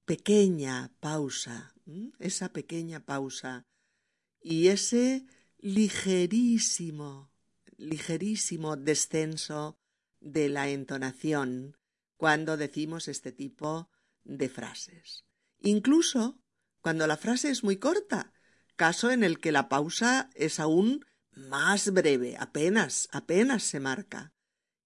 pequeña 0.04 0.92
pausa, 1.00 1.74
esa 2.18 2.52
pequeña 2.52 3.06
pausa 3.06 3.64
y 4.42 4.68
ese 4.68 5.24
ligerísimo, 5.56 7.32
ligerísimo 7.78 8.76
descenso 8.76 9.78
de 10.20 10.50
la 10.50 10.68
entonación 10.68 11.78
cuando 12.18 12.58
decimos 12.58 13.08
este 13.08 13.32
tipo 13.32 13.88
de 14.22 14.50
frases. 14.50 15.24
Incluso 15.60 16.38
cuando 16.82 17.06
la 17.06 17.16
frase 17.16 17.48
es 17.48 17.64
muy 17.64 17.78
corta 17.78 18.34
caso 18.80 19.10
en 19.10 19.24
el 19.24 19.40
que 19.40 19.52
la 19.52 19.68
pausa 19.68 20.30
es 20.34 20.58
aún 20.58 21.04
más 21.36 21.92
breve, 21.92 22.38
apenas, 22.38 23.10
apenas 23.12 23.62
se 23.62 23.78
marca, 23.78 24.32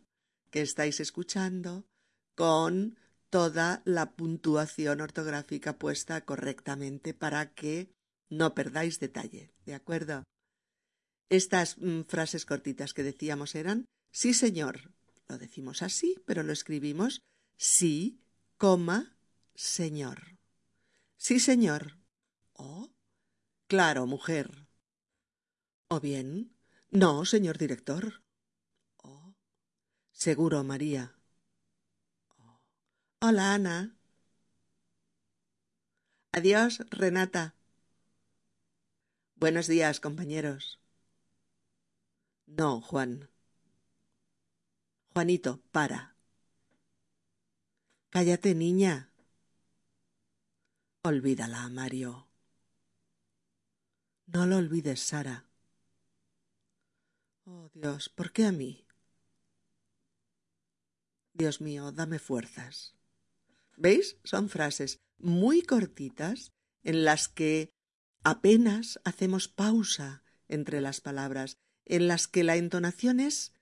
que 0.50 0.62
estáis 0.62 1.00
escuchando 1.00 1.86
con 2.34 2.98
toda 3.30 3.82
la 3.84 4.12
puntuación 4.12 5.00
ortográfica 5.00 5.78
puesta 5.78 6.24
correctamente 6.24 7.14
para 7.14 7.54
que 7.54 7.90
no 8.28 8.54
perdáis 8.54 9.00
detalle, 9.00 9.52
¿de 9.64 9.74
acuerdo? 9.74 10.24
Estas 11.28 11.78
mm, 11.78 12.02
frases 12.02 12.44
cortitas 12.44 12.92
que 12.92 13.02
decíamos 13.02 13.54
eran 13.54 13.86
sí, 14.12 14.34
señor. 14.34 14.92
Lo 15.28 15.38
decimos 15.38 15.82
así, 15.82 16.16
pero 16.26 16.42
lo 16.42 16.52
escribimos 16.52 17.22
sí, 17.56 18.20
coma, 18.58 19.16
señor. 19.54 20.38
Sí, 21.16 21.40
señor. 21.40 21.98
Oh, 22.52 22.90
claro, 23.66 24.06
mujer. 24.06 24.61
¿O 25.94 26.00
bien? 26.00 26.56
No, 26.90 27.26
señor 27.26 27.58
director. 27.58 28.22
Oh. 28.96 29.34
Seguro, 30.10 30.64
María. 30.64 31.14
Hola, 33.20 33.52
Ana. 33.52 33.94
Adiós, 36.32 36.72
Renata. 36.88 37.54
Buenos 39.34 39.66
días, 39.66 40.00
compañeros. 40.00 40.80
No, 42.46 42.80
Juan. 42.80 43.28
Juanito, 45.12 45.60
para. 45.72 46.16
Cállate, 48.08 48.54
niña. 48.54 49.12
Olvídala, 51.02 51.68
Mario. 51.68 52.28
No 54.26 54.46
lo 54.46 54.56
olvides, 54.56 55.00
Sara. 55.00 55.51
Oh 57.44 57.68
Dios, 57.74 58.08
¿por 58.08 58.32
qué 58.32 58.44
a 58.46 58.52
mí? 58.52 58.86
Dios 61.32 61.60
mío, 61.60 61.92
dame 61.92 62.18
fuerzas. 62.18 62.94
¿Veis? 63.76 64.16
Son 64.22 64.48
frases 64.48 65.00
muy 65.18 65.62
cortitas 65.62 66.52
en 66.84 67.04
las 67.04 67.28
que 67.28 67.70
apenas 68.22 69.00
hacemos 69.04 69.48
pausa 69.48 70.22
entre 70.48 70.80
las 70.80 71.00
palabras, 71.00 71.56
en 71.84 72.06
las 72.06 72.28
que 72.28 72.44
la 72.44 72.56
entonación 72.56 73.18
es 73.18 73.52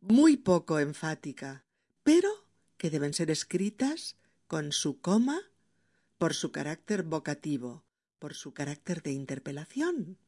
muy 0.00 0.36
poco 0.36 0.78
enfática, 0.78 1.64
pero 2.02 2.28
que 2.76 2.90
deben 2.90 3.14
ser 3.14 3.30
escritas 3.30 4.16
con 4.46 4.72
su 4.72 5.00
coma 5.00 5.40
por 6.18 6.34
su 6.34 6.52
carácter 6.52 7.02
vocativo, 7.02 7.84
por 8.18 8.34
su 8.34 8.52
carácter 8.52 9.02
de 9.02 9.12
interpelación. 9.12 10.18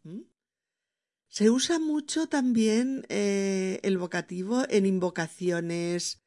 Se 1.33 1.49
usa 1.49 1.79
mucho 1.79 2.27
también 2.27 3.07
eh, 3.09 3.81
el 3.85 3.97
vocativo 3.97 4.65
en 4.69 4.85
invocaciones 4.85 6.21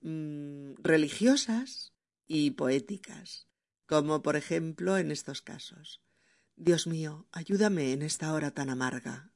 mm, 0.00 0.72
religiosas 0.82 1.94
y 2.26 2.50
poéticas, 2.50 3.46
como 3.86 4.20
por 4.20 4.34
ejemplo 4.34 4.98
en 4.98 5.12
estos 5.12 5.42
casos. 5.42 6.02
Dios 6.56 6.88
mío, 6.88 7.28
ayúdame 7.30 7.92
en 7.92 8.02
esta 8.02 8.32
hora 8.32 8.50
tan 8.50 8.68
amarga. 8.68 9.30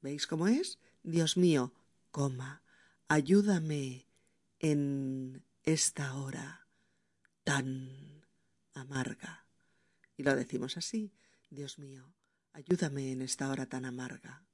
¿Veis 0.00 0.26
cómo 0.26 0.48
es? 0.48 0.80
Dios 1.04 1.36
mío, 1.36 1.72
coma, 2.10 2.64
ayúdame 3.06 4.08
en 4.58 5.44
esta 5.62 6.12
hora 6.16 6.66
tan 7.44 8.26
amarga. 8.74 9.46
Y 10.16 10.24
lo 10.24 10.34
decimos 10.34 10.76
así, 10.76 11.14
Dios 11.50 11.78
mío, 11.78 12.12
ayúdame 12.52 13.12
en 13.12 13.22
esta 13.22 13.48
hora 13.48 13.66
tan 13.66 13.84
amarga. 13.84 14.45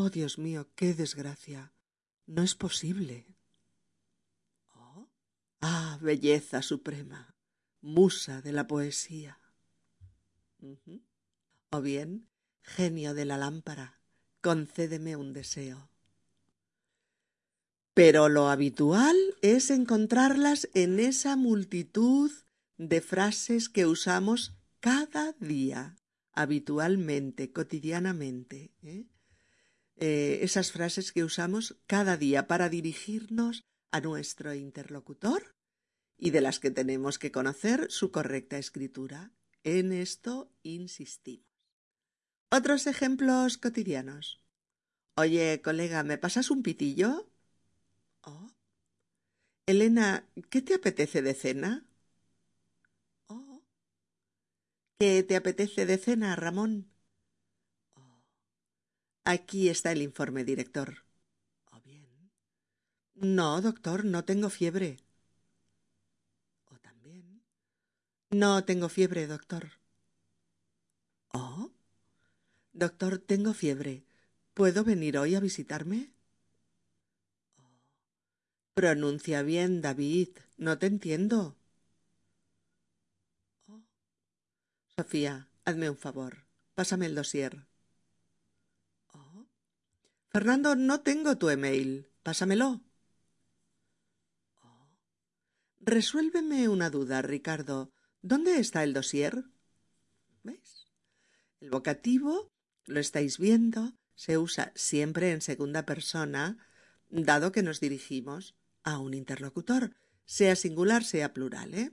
Oh, 0.00 0.10
Dios 0.10 0.38
mío, 0.38 0.68
qué 0.76 0.94
desgracia. 0.94 1.72
No 2.26 2.44
es 2.44 2.54
posible. 2.54 3.26
Oh, 4.72 5.08
ah, 5.60 5.98
belleza 6.00 6.62
suprema, 6.62 7.34
musa 7.80 8.40
de 8.40 8.52
la 8.52 8.68
poesía. 8.68 9.40
O 11.70 11.80
bien, 11.80 12.28
genio 12.62 13.12
de 13.12 13.24
la 13.24 13.38
lámpara, 13.38 14.00
concédeme 14.40 15.16
un 15.16 15.32
deseo. 15.32 15.90
Pero 17.92 18.28
lo 18.28 18.50
habitual 18.50 19.16
es 19.42 19.68
encontrarlas 19.70 20.68
en 20.74 21.00
esa 21.00 21.34
multitud 21.34 22.30
de 22.76 23.00
frases 23.00 23.68
que 23.68 23.86
usamos 23.86 24.54
cada 24.78 25.32
día, 25.40 25.96
habitualmente, 26.34 27.52
cotidianamente. 27.52 28.70
¿eh? 28.84 29.08
Eh, 30.00 30.38
esas 30.42 30.70
frases 30.70 31.12
que 31.12 31.24
usamos 31.24 31.76
cada 31.86 32.16
día 32.16 32.46
para 32.46 32.68
dirigirnos 32.68 33.64
a 33.90 34.00
nuestro 34.00 34.54
interlocutor 34.54 35.56
y 36.16 36.30
de 36.30 36.40
las 36.40 36.60
que 36.60 36.70
tenemos 36.70 37.18
que 37.18 37.32
conocer 37.32 37.90
su 37.90 38.12
correcta 38.12 38.58
escritura. 38.58 39.32
En 39.64 39.92
esto 39.92 40.52
insistimos. 40.62 41.46
Otros 42.50 42.86
ejemplos 42.86 43.58
cotidianos. 43.58 44.40
Oye, 45.16 45.60
colega, 45.62 46.02
¿me 46.04 46.16
pasas 46.16 46.50
un 46.50 46.62
pitillo? 46.62 47.28
Oh. 48.22 48.52
Elena, 49.66 50.28
¿qué 50.48 50.62
te 50.62 50.74
apetece 50.74 51.22
de 51.22 51.34
cena? 51.34 51.84
Oh. 53.28 53.62
¿Qué 54.98 55.24
te 55.24 55.36
apetece 55.36 55.86
de 55.86 55.98
cena, 55.98 56.36
Ramón? 56.36 56.88
Oh. 59.28 59.30
Aquí 59.30 59.68
está 59.68 59.92
el 59.92 60.00
informe, 60.02 60.42
director. 60.44 61.04
Oh, 61.70 61.80
bien. 61.82 62.30
No, 63.14 63.60
doctor, 63.60 64.04
no 64.04 64.24
tengo 64.24 64.48
fiebre. 64.48 64.96
Oh, 66.70 66.78
también. 66.78 67.42
No 68.30 68.64
tengo 68.64 68.88
fiebre, 68.88 69.26
doctor. 69.26 69.72
Oh. 71.34 71.70
Doctor, 72.72 73.18
tengo 73.18 73.52
fiebre. 73.52 74.04
¿Puedo 74.54 74.82
venir 74.82 75.18
hoy 75.18 75.34
a 75.34 75.40
visitarme? 75.40 76.10
Pronuncia 78.74 79.42
bien, 79.42 79.82
David. 79.82 80.30
No 80.56 80.78
te 80.78 80.86
entiendo. 80.86 81.56
Oh. 83.68 83.82
Sofía, 84.96 85.48
hazme 85.64 85.90
un 85.90 85.98
favor. 85.98 86.46
Pásame 86.74 87.06
el 87.06 87.14
dossier. 87.14 87.66
Fernando, 90.30 90.76
no 90.76 91.00
tengo 91.00 91.38
tu 91.38 91.48
email. 91.48 92.08
Pásamelo. 92.22 92.82
Resuélveme 95.80 96.68
una 96.68 96.90
duda, 96.90 97.22
Ricardo. 97.22 97.92
¿Dónde 98.20 98.58
está 98.58 98.84
el 98.84 98.92
dossier? 98.92 99.44
¿Ves? 100.42 100.86
El 101.60 101.70
vocativo, 101.70 102.52
lo 102.84 103.00
estáis 103.00 103.38
viendo, 103.38 103.94
se 104.14 104.36
usa 104.36 104.72
siempre 104.74 105.32
en 105.32 105.40
segunda 105.40 105.86
persona, 105.86 106.58
dado 107.08 107.52
que 107.52 107.62
nos 107.62 107.80
dirigimos 107.80 108.54
a 108.82 108.98
un 108.98 109.14
interlocutor, 109.14 109.96
sea 110.26 110.56
singular, 110.56 111.04
sea 111.04 111.32
plural, 111.32 111.74
¿eh? 111.74 111.92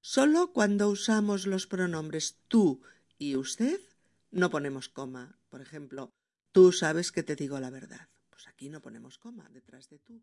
Solo 0.00 0.52
cuando 0.52 0.88
usamos 0.88 1.46
los 1.46 1.66
pronombres 1.66 2.40
tú 2.48 2.82
y 3.18 3.36
usted 3.36 3.80
no 4.30 4.50
ponemos 4.50 4.88
coma. 4.88 5.38
Por 5.50 5.60
ejemplo, 5.60 6.12
tú 6.52 6.72
sabes 6.72 7.12
que 7.12 7.22
te 7.22 7.36
digo 7.36 7.58
la 7.60 7.70
verdad. 7.70 8.08
Pues 8.28 8.46
aquí 8.48 8.68
no 8.68 8.80
ponemos 8.80 9.18
coma 9.18 9.48
detrás 9.50 9.88
de 9.88 9.98
tú. 9.98 10.22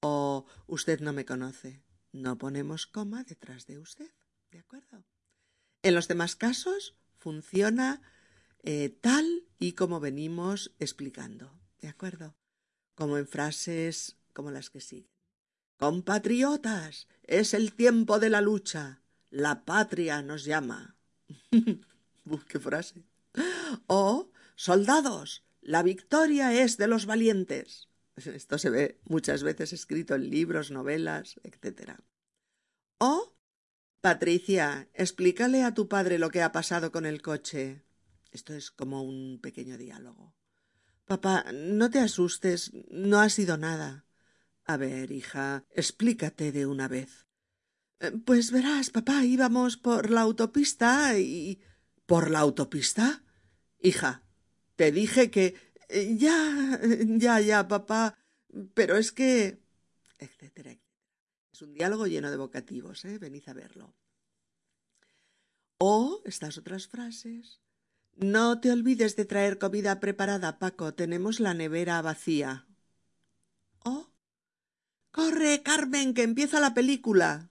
O 0.00 0.46
usted 0.66 1.00
no 1.00 1.12
me 1.12 1.24
conoce. 1.24 1.82
No 2.12 2.38
ponemos 2.38 2.86
coma 2.86 3.24
detrás 3.24 3.66
de 3.66 3.78
usted. 3.78 4.10
¿De 4.50 4.58
acuerdo? 4.58 5.04
En 5.82 5.94
los 5.94 6.08
demás 6.08 6.36
casos 6.36 6.96
funciona 7.18 8.02
eh, 8.62 8.88
tal 8.88 9.44
y 9.58 9.72
como 9.72 10.00
venimos 10.00 10.74
explicando. 10.78 11.58
¿De 11.80 11.88
acuerdo? 11.88 12.36
Como 12.94 13.18
en 13.18 13.26
frases 13.26 14.16
como 14.32 14.50
las 14.50 14.68
que 14.68 14.80
siguen. 14.80 15.10
Compatriotas, 15.78 17.08
es 17.22 17.54
el 17.54 17.74
tiempo 17.74 18.18
de 18.18 18.30
la 18.30 18.40
lucha. 18.40 19.02
La 19.30 19.64
patria 19.64 20.22
nos 20.22 20.44
llama. 20.44 20.96
qué 22.48 22.58
frase. 22.58 23.04
O 23.86 24.30
soldados, 24.56 25.45
la 25.66 25.82
victoria 25.82 26.52
es 26.62 26.76
de 26.76 26.86
los 26.86 27.06
valientes. 27.06 27.88
Esto 28.16 28.56
se 28.56 28.70
ve 28.70 29.00
muchas 29.04 29.42
veces 29.42 29.72
escrito 29.72 30.14
en 30.14 30.30
libros, 30.30 30.70
novelas, 30.70 31.40
etc. 31.42 31.98
O 32.98 33.36
Patricia, 34.00 34.88
explícale 34.94 35.64
a 35.64 35.74
tu 35.74 35.88
padre 35.88 36.20
lo 36.20 36.30
que 36.30 36.42
ha 36.42 36.52
pasado 36.52 36.92
con 36.92 37.04
el 37.04 37.20
coche. 37.20 37.84
Esto 38.30 38.54
es 38.54 38.70
como 38.70 39.02
un 39.02 39.40
pequeño 39.42 39.76
diálogo. 39.76 40.36
Papá, 41.04 41.44
no 41.52 41.90
te 41.90 41.98
asustes, 41.98 42.72
no 42.88 43.18
ha 43.18 43.28
sido 43.28 43.56
nada. 43.56 44.06
A 44.64 44.76
ver, 44.76 45.10
hija, 45.10 45.64
explícate 45.70 46.52
de 46.52 46.66
una 46.66 46.86
vez. 46.86 47.26
Eh, 47.98 48.12
pues 48.24 48.52
verás, 48.52 48.90
papá, 48.90 49.24
íbamos 49.24 49.76
por 49.76 50.10
la 50.10 50.20
autopista 50.20 51.18
y. 51.18 51.60
¿Por 52.06 52.30
la 52.30 52.38
autopista? 52.38 53.24
Hija, 53.80 54.25
te 54.76 54.92
dije 54.92 55.30
que. 55.30 55.56
Eh, 55.88 56.16
ya, 56.18 56.80
ya, 57.24 57.40
ya, 57.40 57.68
papá. 57.68 58.18
Pero 58.74 58.96
es 58.96 59.12
que. 59.12 59.60
etcétera, 60.18 60.72
Es 61.52 61.62
un 61.62 61.74
diálogo 61.74 62.06
lleno 62.06 62.30
de 62.30 62.36
vocativos, 62.36 63.04
¿eh? 63.04 63.18
Venid 63.18 63.48
a 63.48 63.54
verlo. 63.54 63.94
O 65.78 66.22
estas 66.24 66.58
otras 66.58 66.86
frases. 66.88 67.60
No 68.14 68.60
te 68.60 68.70
olvides 68.70 69.16
de 69.16 69.24
traer 69.26 69.58
comida 69.58 70.00
preparada, 70.00 70.58
Paco. 70.58 70.94
Tenemos 70.94 71.40
la 71.40 71.54
nevera 71.54 72.00
vacía. 72.02 72.66
O 73.84 74.10
Corre, 75.16 75.62
Carmen, 75.62 76.12
que 76.14 76.22
empieza 76.22 76.60
la 76.60 76.74
película. 76.74 77.50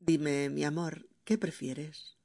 Dime, 0.00 0.50
mi 0.50 0.64
amor, 0.64 1.08
¿qué 1.24 1.38
prefieres? 1.38 2.18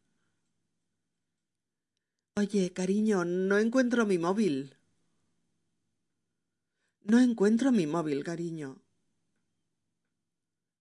Oye, 2.38 2.72
cariño, 2.72 3.26
no 3.26 3.58
encuentro 3.58 4.06
mi 4.06 4.20
móvil. 4.20 4.78
No 7.02 7.18
encuentro 7.20 7.72
mi 7.72 7.88
móvil, 7.88 8.24
cariño. 8.24 8.84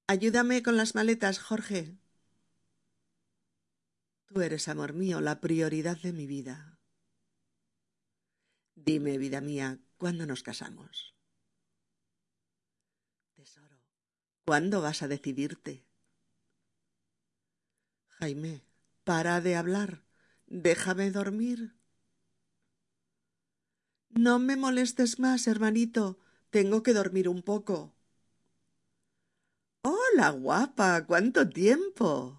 Ayúdame 0.07 0.63
con 0.63 0.77
las 0.77 0.95
maletas, 0.95 1.39
Jorge. 1.39 1.97
Tú 4.27 4.43
eres, 4.43 4.69
amor 4.69 4.93
mío, 4.93 5.23
la 5.23 5.41
prioridad 5.41 5.97
de 5.97 6.13
mi 6.13 6.27
vida. 6.27 6.79
Dime, 8.75 9.17
vida 9.17 9.41
mía, 9.41 9.79
¿cuándo 9.97 10.27
nos 10.27 10.43
casamos? 10.43 11.15
Tesoro, 13.35 13.79
¿cuándo 14.45 14.83
vas 14.83 15.03
a 15.03 15.09
decidirte? 15.09 15.87
Jaime, 18.21 18.63
para 19.05 19.41
de 19.41 19.57
hablar. 19.57 20.06
Déjame 20.49 21.13
dormir. 21.13 21.73
No 24.25 24.41
me 24.41 24.57
molestes 24.57 25.21
más, 25.21 25.47
hermanito. 25.47 26.19
Tengo 26.51 26.83
que 26.83 26.93
dormir 26.93 27.29
un 27.29 27.43
poco. 27.43 27.95
Hola, 29.83 30.29
guapa. 30.33 31.07
¿Cuánto 31.07 31.49
tiempo? 31.49 32.39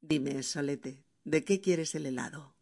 Dime, 0.00 0.42
Solete, 0.42 1.04
¿de 1.24 1.44
qué 1.44 1.60
quieres 1.60 1.94
el 1.94 2.06
helado? 2.06 2.54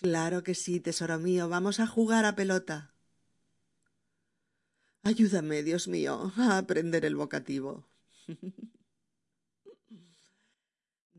Claro 0.00 0.42
que 0.46 0.54
sí, 0.54 0.80
tesoro 0.80 1.18
mío. 1.18 1.48
Vamos 1.48 1.80
a 1.80 1.86
jugar 1.86 2.24
a 2.26 2.36
pelota. 2.36 2.92
Ayúdame, 5.04 5.62
Dios 5.62 5.86
mío, 5.86 6.32
a 6.36 6.58
aprender 6.58 7.04
el 7.04 7.14
vocativo. 7.14 7.86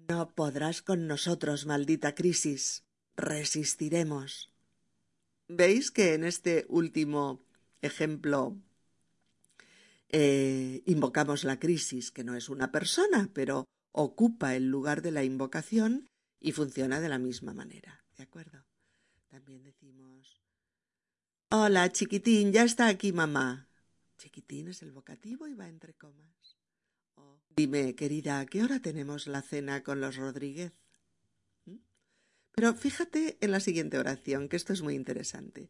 No 0.09 0.33
podrás 0.33 0.81
con 0.81 1.07
nosotros, 1.07 1.65
maldita 1.65 2.15
crisis. 2.15 2.83
Resistiremos. 3.15 4.51
¿Veis 5.47 5.91
que 5.91 6.13
en 6.13 6.23
este 6.23 6.65
último 6.67 7.43
ejemplo 7.81 8.57
eh, 10.09 10.83
invocamos 10.85 11.43
la 11.43 11.59
crisis, 11.59 12.11
que 12.11 12.23
no 12.23 12.35
es 12.35 12.49
una 12.49 12.71
persona, 12.71 13.29
pero 13.33 13.65
ocupa 13.91 14.55
el 14.55 14.69
lugar 14.69 15.01
de 15.01 15.11
la 15.11 15.23
invocación 15.23 16.07
y 16.39 16.51
funciona 16.51 16.99
de 16.99 17.09
la 17.09 17.19
misma 17.19 17.53
manera. 17.53 18.03
¿De 18.17 18.23
acuerdo? 18.23 18.65
También 19.29 19.63
decimos 19.63 20.41
Hola, 21.49 21.91
chiquitín, 21.91 22.51
ya 22.51 22.63
está 22.63 22.87
aquí 22.87 23.13
mamá. 23.13 23.67
Chiquitín 24.17 24.67
es 24.67 24.81
el 24.81 24.91
vocativo 24.91 25.47
y 25.47 25.53
va 25.53 25.67
entre 25.67 25.93
comas. 25.93 26.42
Dime, 27.55 27.93
querida, 27.95 28.39
¿a 28.39 28.45
qué 28.47 28.63
hora 28.63 28.79
tenemos 28.79 29.27
la 29.27 29.43
cena 29.43 29.83
con 29.83 30.01
los 30.01 30.15
Rodríguez? 30.15 30.73
¿Mm? 31.65 31.77
Pero 32.51 32.73
fíjate 32.73 33.37
en 33.41 33.51
la 33.51 33.59
siguiente 33.59 33.99
oración, 33.99 34.49
que 34.49 34.55
esto 34.55 34.73
es 34.73 34.81
muy 34.81 34.95
interesante. 34.95 35.69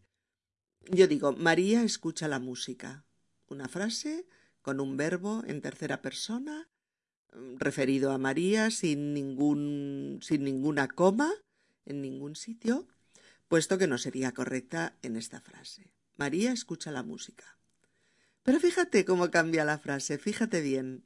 Yo 0.90 1.08
digo, 1.08 1.34
María 1.34 1.84
escucha 1.84 2.30
la 2.30 2.40
música. 2.40 3.06
Una 3.48 3.68
frase 3.68 4.26
con 4.62 4.80
un 4.80 4.96
verbo 4.96 5.44
en 5.46 5.62
tercera 5.62 6.02
persona 6.02 6.70
mm, 7.34 7.58
referido 7.58 8.12
a 8.12 8.18
María 8.18 8.72
sin 8.72 9.14
ningún 9.14 10.20
sin 10.22 10.46
ninguna 10.46 10.88
coma 10.88 11.34
en 11.86 12.02
ningún 12.02 12.38
sitio, 12.38 12.88
puesto 13.50 13.78
que 13.78 13.88
no 13.88 13.98
sería 13.98 14.32
correcta 14.32 14.98
en 15.02 15.18
esta 15.18 15.42
frase. 15.42 15.92
María 16.16 16.54
escucha 16.54 16.92
la 16.92 17.04
música. 17.04 17.58
Pero 18.44 18.60
fíjate 18.62 19.04
cómo 19.04 19.32
cambia 19.32 19.66
la 19.66 19.80
frase, 19.80 20.18
fíjate 20.18 20.62
bien. 20.62 21.06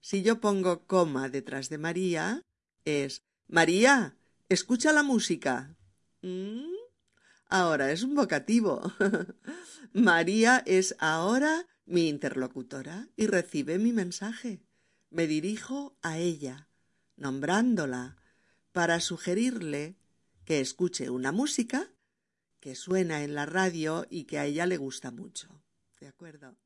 Si 0.00 0.22
yo 0.22 0.40
pongo 0.40 0.86
coma 0.86 1.28
detrás 1.28 1.68
de 1.68 1.78
María, 1.78 2.42
es 2.84 3.22
María, 3.46 4.16
escucha 4.48 4.92
la 4.92 5.02
música. 5.02 5.76
¿Mm? 6.22 6.74
Ahora 7.48 7.92
es 7.92 8.02
un 8.02 8.14
vocativo. 8.14 8.92
María 9.92 10.62
es 10.66 10.94
ahora 10.98 11.66
mi 11.86 12.08
interlocutora 12.08 13.08
y 13.16 13.26
recibe 13.26 13.78
mi 13.78 13.92
mensaje. 13.92 14.62
Me 15.10 15.26
dirijo 15.26 15.96
a 16.02 16.18
ella, 16.18 16.68
nombrándola, 17.16 18.16
para 18.72 19.00
sugerirle 19.00 19.96
que 20.44 20.60
escuche 20.60 21.10
una 21.10 21.32
música 21.32 21.90
que 22.60 22.74
suena 22.74 23.22
en 23.22 23.34
la 23.34 23.46
radio 23.46 24.06
y 24.10 24.24
que 24.24 24.38
a 24.38 24.44
ella 24.44 24.66
le 24.66 24.76
gusta 24.76 25.10
mucho. 25.10 25.62
¿De 26.00 26.08
acuerdo? 26.08 26.56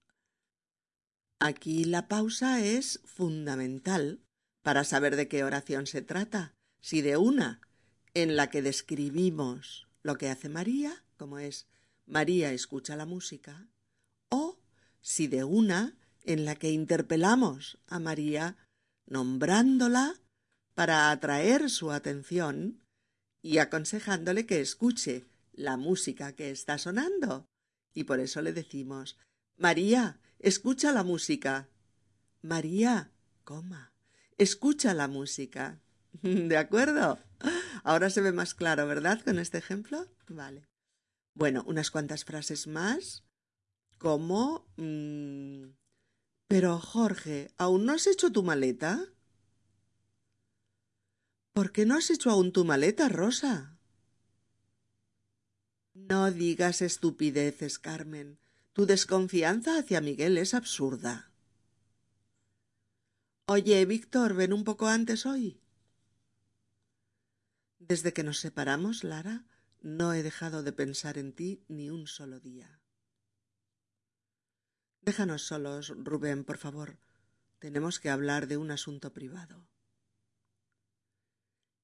Aquí 1.45 1.83
la 1.83 2.07
pausa 2.07 2.65
es 2.65 3.01
fundamental 3.05 4.23
para 4.63 4.85
saber 4.85 5.17
de 5.17 5.27
qué 5.27 5.43
oración 5.43 5.89
se 5.89 6.01
trata, 6.01 6.55
si 6.81 7.03
de 7.03 7.17
una 7.17 7.61
en 8.15 8.37
la 8.37 8.49
que 8.49 8.63
describimos 8.63 9.89
lo 10.05 10.17
que 10.19 10.29
hace 10.29 10.49
María, 10.49 11.05
como 11.17 11.41
es 11.41 11.67
María 12.07 12.53
escucha 12.53 12.95
la 12.95 13.07
música, 13.07 13.67
o 14.31 14.61
si 15.01 15.27
de 15.27 15.43
una 15.43 15.99
en 16.23 16.45
la 16.45 16.55
que 16.55 16.71
interpelamos 16.71 17.81
a 17.89 17.99
María 17.99 18.57
nombrándola 19.07 20.15
para 20.75 21.11
atraer 21.11 21.71
su 21.71 21.91
atención 21.91 22.85
y 23.43 23.59
aconsejándole 23.59 24.47
que 24.47 24.61
escuche 24.61 25.27
la 25.51 25.77
música 25.77 26.37
que 26.37 26.53
está 26.53 26.79
sonando. 26.79 27.49
Y 27.95 28.05
por 28.05 28.21
eso 28.21 28.43
le 28.43 28.53
decimos 28.53 29.17
María, 29.57 30.21
Escucha 30.43 30.91
la 30.91 31.05
música. 31.05 31.69
María, 32.43 33.13
coma. 33.45 33.93
Escucha 34.39 34.93
la 34.93 35.07
música. 35.07 35.81
¿De 36.23 36.57
acuerdo? 36.57 37.21
Ahora 37.85 38.11
se 38.11 38.23
ve 38.23 38.33
más 38.33 38.53
claro, 38.53 38.89
¿verdad? 38.89 39.23
Con 39.23 39.39
este 39.39 39.59
ejemplo. 39.59 40.09
Vale. 40.29 40.69
Bueno, 41.35 41.63
unas 41.69 41.93
cuantas 41.93 42.25
frases 42.25 42.67
más. 42.67 43.25
Como... 43.99 44.67
Mm, 44.77 45.77
pero, 46.49 46.81
Jorge, 46.81 47.53
¿aún 47.57 47.87
no 47.87 47.93
has 47.93 48.09
hecho 48.09 48.33
tu 48.33 48.43
maleta? 48.43 49.07
¿Por 51.53 51.71
qué 51.71 51.87
no 51.87 51.97
has 51.97 52.11
hecho 52.11 52.31
aún 52.31 52.53
tu 52.53 52.65
maleta, 52.65 53.09
Rosa? 53.09 53.79
No 55.95 56.33
digas 56.33 56.83
estupideces, 56.83 57.79
Carmen. 57.79 58.42
Tu 58.73 58.87
desconfianza 58.87 59.79
hacia 59.79 60.01
Miguel 60.01 60.39
es 60.39 60.55
absurda. 60.55 61.31
Oye, 63.47 63.85
Víctor, 63.85 64.35
ven 64.35 64.53
un 64.53 64.65
poco 64.65 64.89
antes 64.89 65.27
hoy. 65.27 65.61
Desde 67.79 68.13
que 68.13 68.23
nos 68.23 68.39
separamos, 68.39 69.05
Lara, 69.05 69.45
no 69.83 70.15
he 70.15 70.23
dejado 70.23 70.63
de 70.63 70.73
pensar 70.73 71.19
en 71.19 71.33
ti 71.33 71.65
ni 71.69 71.91
un 71.91 72.07
solo 72.07 72.41
día. 72.41 72.81
Déjanos 75.03 75.43
solos, 75.43 75.93
Rubén, 75.97 76.45
por 76.45 76.57
favor. 76.57 76.99
Tenemos 77.59 77.99
que 77.99 78.09
hablar 78.09 78.47
de 78.47 78.57
un 78.57 78.71
asunto 78.71 79.13
privado. 79.13 79.69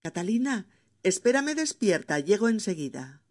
Catalina, 0.03 0.66
espérame 1.03 1.55
despierta, 1.55 2.20
llego 2.20 2.48
enseguida. 2.48 3.22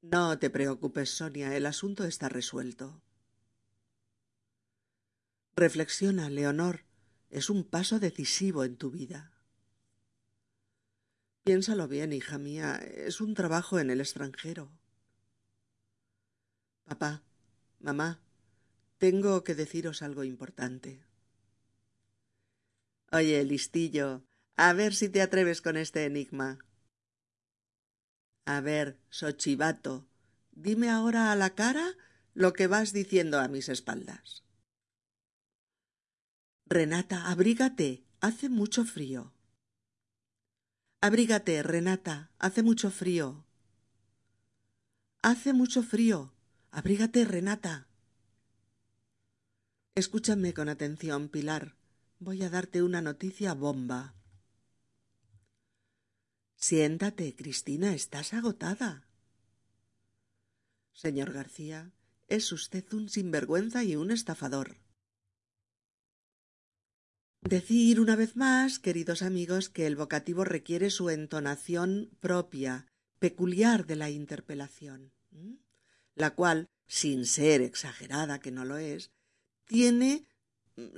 No 0.00 0.38
te 0.38 0.48
preocupes, 0.48 1.10
Sonia, 1.10 1.56
el 1.56 1.66
asunto 1.66 2.04
está 2.04 2.28
resuelto. 2.28 3.02
Reflexiona, 5.56 6.30
Leonor, 6.30 6.84
es 7.30 7.50
un 7.50 7.64
paso 7.64 7.98
decisivo 7.98 8.62
en 8.64 8.76
tu 8.76 8.90
vida. 8.92 9.32
Piénsalo 11.42 11.88
bien, 11.88 12.12
hija 12.12 12.38
mía, 12.38 12.76
es 12.76 13.20
un 13.20 13.34
trabajo 13.34 13.80
en 13.80 13.90
el 13.90 14.00
extranjero. 14.00 14.70
Papá, 16.84 17.24
mamá, 17.80 18.20
tengo 18.98 19.42
que 19.42 19.54
deciros 19.54 20.02
algo 20.02 20.22
importante. 20.24 21.04
Oye, 23.10 23.42
listillo, 23.44 24.22
a 24.56 24.72
ver 24.74 24.94
si 24.94 25.08
te 25.08 25.22
atreves 25.22 25.60
con 25.60 25.76
este 25.76 26.04
enigma. 26.04 26.58
A 28.48 28.62
ver, 28.62 28.98
Sochivato, 29.10 30.08
dime 30.52 30.88
ahora 30.88 31.30
a 31.30 31.36
la 31.36 31.50
cara 31.50 31.86
lo 32.32 32.54
que 32.54 32.66
vas 32.66 32.94
diciendo 32.94 33.38
a 33.40 33.46
mis 33.46 33.68
espaldas. 33.68 34.42
Renata, 36.64 37.28
abrígate, 37.28 38.06
hace 38.22 38.48
mucho 38.48 38.86
frío. 38.86 39.34
Abrígate, 41.02 41.62
Renata, 41.62 42.30
hace 42.38 42.62
mucho 42.62 42.90
frío. 42.90 43.44
Hace 45.20 45.52
mucho 45.52 45.82
frío. 45.82 46.32
Abrígate, 46.70 47.26
Renata. 47.26 47.86
Escúchame 49.94 50.54
con 50.54 50.70
atención, 50.70 51.28
Pilar. 51.28 51.76
Voy 52.18 52.42
a 52.42 52.48
darte 52.48 52.82
una 52.82 53.02
noticia 53.02 53.52
bomba. 53.52 54.17
Siéntate, 56.60 57.36
Cristina, 57.36 57.94
estás 57.94 58.34
agotada. 58.34 59.06
Señor 60.92 61.32
García, 61.32 61.92
es 62.26 62.50
usted 62.50 62.84
un 62.92 63.08
sinvergüenza 63.08 63.84
y 63.84 63.94
un 63.94 64.10
estafador. 64.10 64.76
Decir 67.42 68.00
una 68.00 68.16
vez 68.16 68.34
más, 68.34 68.80
queridos 68.80 69.22
amigos, 69.22 69.68
que 69.68 69.86
el 69.86 69.94
vocativo 69.94 70.42
requiere 70.42 70.90
su 70.90 71.10
entonación 71.10 72.10
propia, 72.18 72.86
peculiar 73.20 73.86
de 73.86 73.94
la 73.94 74.10
interpelación, 74.10 75.12
la 76.16 76.34
cual, 76.34 76.66
sin 76.88 77.24
ser 77.24 77.62
exagerada, 77.62 78.40
que 78.40 78.50
no 78.50 78.64
lo 78.64 78.78
es, 78.78 79.12
tiene 79.64 80.26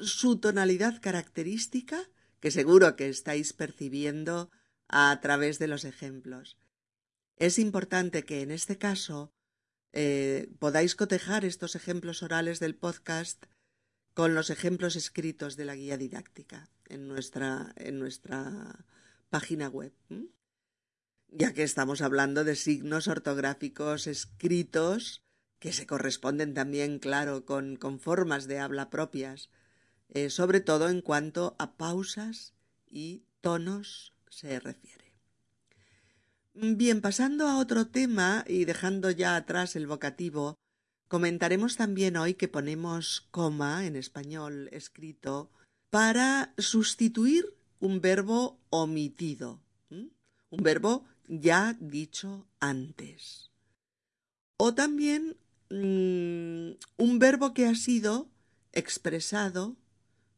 su 0.01 0.39
tonalidad 0.39 1.03
característica, 1.03 2.09
que 2.41 2.51
seguro 2.51 2.97
que 2.97 3.11
estáis 3.11 3.53
percibiendo 3.53 4.51
a 4.91 5.19
través 5.21 5.59
de 5.59 5.69
los 5.69 5.85
ejemplos. 5.85 6.59
Es 7.37 7.59
importante 7.59 8.25
que 8.25 8.43
en 8.43 8.51
este 8.51 8.77
caso 8.77 9.33
eh, 9.93 10.53
podáis 10.59 10.95
cotejar 10.95 11.45
estos 11.45 11.75
ejemplos 11.75 12.23
orales 12.23 12.61
del 12.61 12.75
podcast 12.75 13.45
con 14.15 14.35
los 14.35 14.51
ejemplos 14.51 14.97
escritos 14.97 15.57
de 15.57 15.65
la 15.65 15.77
guía 15.77 15.97
didáctica 15.97 16.69
en 16.87 17.09
nuestra, 17.09 17.73
en 17.77 17.99
nuestra 17.99 18.85
página 19.31 19.69
web. 19.69 19.93
Ya 21.29 21.55
que 21.55 21.63
estamos 21.63 22.03
hablando 22.03 22.43
de 22.43 22.57
signos 22.57 23.07
ortográficos 23.07 24.09
escritos 24.09 25.25
que 25.61 25.73
se 25.73 25.87
corresponden 25.87 26.55
también, 26.55 26.99
claro, 26.99 27.45
con, 27.45 27.77
con 27.77 28.01
formas 28.01 28.49
de 28.49 28.59
habla 28.59 28.91
propias, 28.91 29.51
eh, 30.09 30.31
sobre 30.31 30.61
todo 30.61 30.89
en 30.89 31.03
cuanto 31.03 31.55
a 31.59 31.77
pausas 31.77 32.55
y 32.87 33.25
tonos 33.41 34.15
se 34.31 34.59
refiere. 34.59 35.13
Bien, 36.55 37.03
pasando 37.03 37.47
a 37.47 37.59
otro 37.59 37.89
tema 37.89 38.45
y 38.49 38.65
dejando 38.65 39.11
ya 39.11 39.37
atrás 39.37 39.77
el 39.77 39.87
vocativo, 39.87 40.59
Comentaremos 41.11 41.77
también 41.77 42.17
hoy 42.17 42.35
que 42.35 42.47
ponemos 42.47 43.27
coma 43.33 43.85
en 43.85 43.97
español 43.97 44.69
escrito 44.71 45.51
para 45.91 46.55
sustituir 46.57 47.53
un 47.81 48.01
verbo 48.01 48.61
omitido, 48.71 49.61
un 49.89 50.63
verbo 50.63 51.05
ya 51.27 51.77
dicho 51.81 52.47
antes. 52.61 53.51
O 54.57 54.73
también 54.73 55.37
mm, 55.69 56.79
un 56.97 57.19
verbo 57.19 57.55
que 57.55 57.67
ha 57.67 57.75
sido 57.75 58.31
expresado 58.71 59.77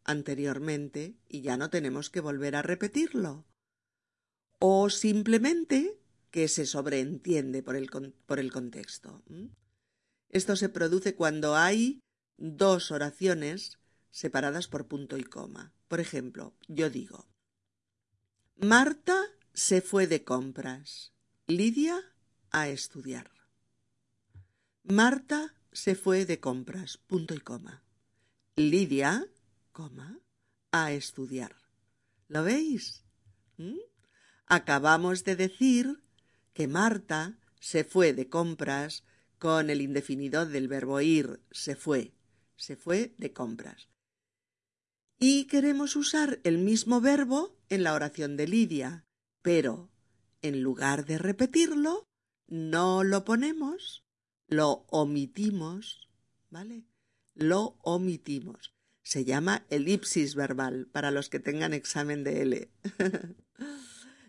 anteriormente 0.04 1.18
y 1.28 1.42
ya 1.42 1.58
no 1.58 1.68
tenemos 1.68 2.08
que 2.08 2.20
volver 2.20 2.56
a 2.56 2.62
repetirlo. 2.62 3.44
O 4.64 4.90
simplemente 4.90 5.98
que 6.30 6.46
se 6.46 6.66
sobreentiende 6.66 7.64
por 7.64 7.74
el, 7.74 7.90
por 8.26 8.38
el 8.38 8.52
contexto. 8.52 9.20
Esto 10.28 10.54
se 10.54 10.68
produce 10.68 11.16
cuando 11.16 11.56
hay 11.56 12.00
dos 12.36 12.92
oraciones 12.92 13.80
separadas 14.12 14.68
por 14.68 14.86
punto 14.86 15.16
y 15.16 15.24
coma. 15.24 15.72
Por 15.88 15.98
ejemplo, 15.98 16.54
yo 16.68 16.90
digo, 16.90 17.26
Marta 18.54 19.20
se 19.52 19.80
fue 19.80 20.06
de 20.06 20.22
compras, 20.22 21.12
Lidia 21.48 22.00
a 22.52 22.68
estudiar. 22.68 23.32
Marta 24.84 25.56
se 25.72 25.96
fue 25.96 26.24
de 26.24 26.38
compras, 26.38 26.98
punto 26.98 27.34
y 27.34 27.40
coma. 27.40 27.82
Lidia, 28.54 29.26
coma, 29.72 30.20
a 30.70 30.92
estudiar. 30.92 31.56
¿Lo 32.28 32.44
veis? 32.44 33.02
Acabamos 34.52 35.24
de 35.24 35.34
decir 35.34 36.02
que 36.52 36.68
Marta 36.68 37.38
se 37.58 37.84
fue 37.84 38.12
de 38.12 38.28
compras 38.28 39.02
con 39.38 39.70
el 39.70 39.80
indefinido 39.80 40.44
del 40.44 40.68
verbo 40.68 41.00
ir, 41.00 41.40
se 41.50 41.74
fue, 41.74 42.12
se 42.56 42.76
fue 42.76 43.14
de 43.16 43.32
compras. 43.32 43.88
Y 45.18 45.46
queremos 45.46 45.96
usar 45.96 46.38
el 46.44 46.58
mismo 46.58 47.00
verbo 47.00 47.56
en 47.70 47.82
la 47.82 47.94
oración 47.94 48.36
de 48.36 48.46
Lidia, 48.46 49.06
pero 49.40 49.90
en 50.42 50.60
lugar 50.60 51.06
de 51.06 51.16
repetirlo, 51.16 52.06
no 52.46 53.04
lo 53.04 53.24
ponemos, 53.24 54.04
lo 54.48 54.84
omitimos, 54.90 56.10
¿vale? 56.50 56.84
Lo 57.32 57.78
omitimos. 57.80 58.74
Se 59.02 59.24
llama 59.24 59.64
elipsis 59.70 60.34
verbal 60.34 60.88
para 60.92 61.10
los 61.10 61.30
que 61.30 61.40
tengan 61.40 61.72
examen 61.72 62.22
de 62.22 62.42
L. 62.42 62.70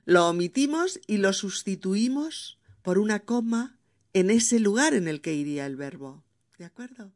lo 0.05 0.27
omitimos 0.27 0.99
y 1.07 1.17
lo 1.17 1.33
sustituimos 1.33 2.59
por 2.81 2.97
una 2.97 3.21
coma 3.21 3.79
en 4.13 4.29
ese 4.29 4.59
lugar 4.59 4.93
en 4.93 5.07
el 5.07 5.21
que 5.21 5.33
iría 5.33 5.65
el 5.65 5.75
verbo. 5.75 6.23
¿De 6.57 6.65
acuerdo? 6.65 7.13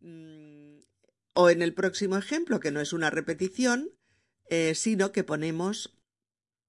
Mm, 0.00 0.80
o 1.34 1.50
en 1.50 1.62
el 1.62 1.74
próximo 1.74 2.16
ejemplo, 2.16 2.60
que 2.60 2.70
no 2.70 2.80
es 2.80 2.92
una 2.92 3.10
repetición, 3.10 3.90
eh, 4.48 4.74
sino 4.74 5.12
que 5.12 5.24
ponemos 5.24 5.96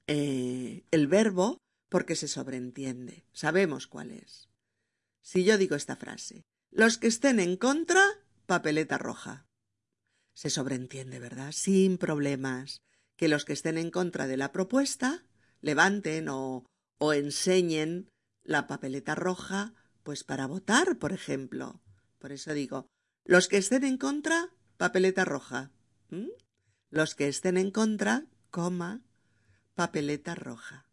eh, 0.07 0.83
el 0.91 1.07
verbo 1.07 1.57
porque 1.89 2.15
se 2.15 2.27
sobreentiende. 2.27 3.25
Sabemos 3.33 3.87
cuál 3.87 4.11
es. 4.11 4.49
Si 5.21 5.43
yo 5.43 5.57
digo 5.57 5.75
esta 5.75 5.95
frase, 5.95 6.43
los 6.71 6.97
que 6.97 7.07
estén 7.07 7.39
en 7.39 7.57
contra, 7.57 8.01
papeleta 8.45 8.97
roja. 8.97 9.45
Se 10.33 10.49
sobreentiende, 10.49 11.19
¿verdad? 11.19 11.51
Sin 11.51 11.97
problemas. 11.97 12.81
Que 13.23 13.29
los 13.29 13.45
que 13.45 13.53
estén 13.53 13.77
en 13.77 13.89
contra 13.89 14.27
de 14.27 14.35
la 14.35 14.51
propuesta 14.51 15.23
levanten 15.61 16.27
o, 16.27 16.65
o 16.97 17.13
enseñen 17.13 18.09
la 18.43 18.67
papeleta 18.67 19.15
roja, 19.15 19.73
pues 20.03 20.25
para 20.25 20.45
votar, 20.45 20.97
por 20.99 21.13
ejemplo. 21.13 21.81
Por 22.19 22.33
eso 22.33 22.53
digo, 22.53 22.89
los 23.23 23.47
que 23.47 23.55
estén 23.55 23.85
en 23.85 23.97
contra, 23.97 24.49
papeleta 24.75 25.23
roja. 25.23 25.71
Los 26.89 27.15
que 27.15 27.29
estén 27.29 27.55
en 27.55 27.71
contra, 27.71 28.25
coma, 28.49 29.05
papeleta 29.73 30.35
roja. 30.35 30.89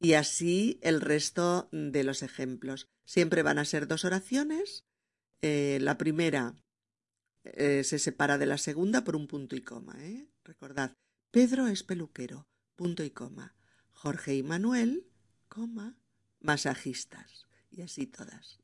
Y 0.00 0.14
así 0.14 0.80
el 0.82 1.00
resto 1.00 1.68
de 1.70 2.02
los 2.02 2.24
ejemplos. 2.24 2.88
Siempre 3.04 3.44
van 3.44 3.60
a 3.60 3.64
ser 3.64 3.86
dos 3.86 4.04
oraciones. 4.04 4.82
Eh, 5.40 5.78
la 5.80 5.98
primera 5.98 6.56
eh, 7.54 7.84
se 7.84 7.98
separa 7.98 8.38
de 8.38 8.46
la 8.46 8.58
segunda 8.58 9.04
por 9.04 9.16
un 9.16 9.26
punto 9.26 9.56
y 9.56 9.62
coma. 9.62 9.94
¿eh? 9.98 10.28
Recordad, 10.44 10.96
Pedro 11.30 11.66
es 11.66 11.82
peluquero, 11.82 12.48
punto 12.74 13.04
y 13.04 13.10
coma. 13.10 13.54
Jorge 13.92 14.34
y 14.34 14.42
Manuel, 14.42 15.06
coma, 15.48 15.98
masajistas. 16.40 17.46
Y 17.70 17.82
así 17.82 18.06
todas. 18.06 18.58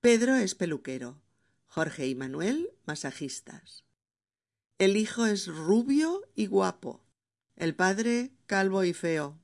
Pedro 0.00 0.36
es 0.36 0.54
peluquero. 0.54 1.22
Jorge 1.66 2.06
y 2.06 2.14
Manuel, 2.14 2.70
masajistas. 2.84 3.84
El 4.78 4.96
hijo 4.96 5.26
es 5.26 5.46
rubio 5.46 6.22
y 6.34 6.46
guapo. 6.46 7.04
El 7.56 7.74
padre 7.74 8.32
calvo 8.46 8.84
y 8.84 8.92
feo. 8.92 9.40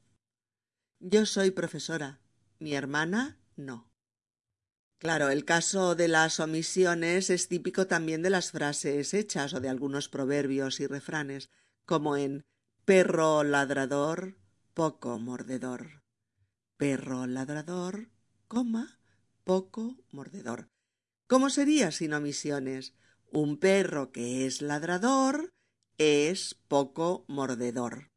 Yo 0.99 1.27
soy 1.27 1.51
profesora. 1.51 2.21
Mi 2.59 2.75
hermana 2.75 3.39
no. 3.57 3.90
Claro, 5.01 5.31
el 5.31 5.47
caso 5.47 5.95
de 5.95 6.09
las 6.09 6.41
omisiones 6.41 7.31
es 7.31 7.49
típico 7.49 7.87
también 7.87 8.21
de 8.21 8.29
las 8.29 8.51
frases 8.51 9.15
hechas 9.15 9.55
o 9.55 9.61
de 9.61 9.71
algunos 9.71 10.11
proverbios 10.11 10.79
y 10.79 10.87
refranes, 10.87 11.49
como 11.87 12.19
en 12.19 12.45
perro 12.85 13.43
ladrador, 13.43 14.37
poco 14.75 15.19
mordedor. 15.19 16.03
Perro 16.77 17.27
ladrador, 17.27 18.11
coma, 18.47 19.01
poco 19.43 19.97
mordedor. 20.13 20.69
¿Cómo 21.27 21.49
sería 21.49 21.93
sin 21.93 22.13
omisiones? 22.13 22.93
Un 23.33 23.57
perro 23.57 24.13
que 24.13 24.45
es 24.45 24.61
ladrador 24.61 25.55
es 25.97 26.57
poco 26.69 27.25
mordedor. 27.27 28.11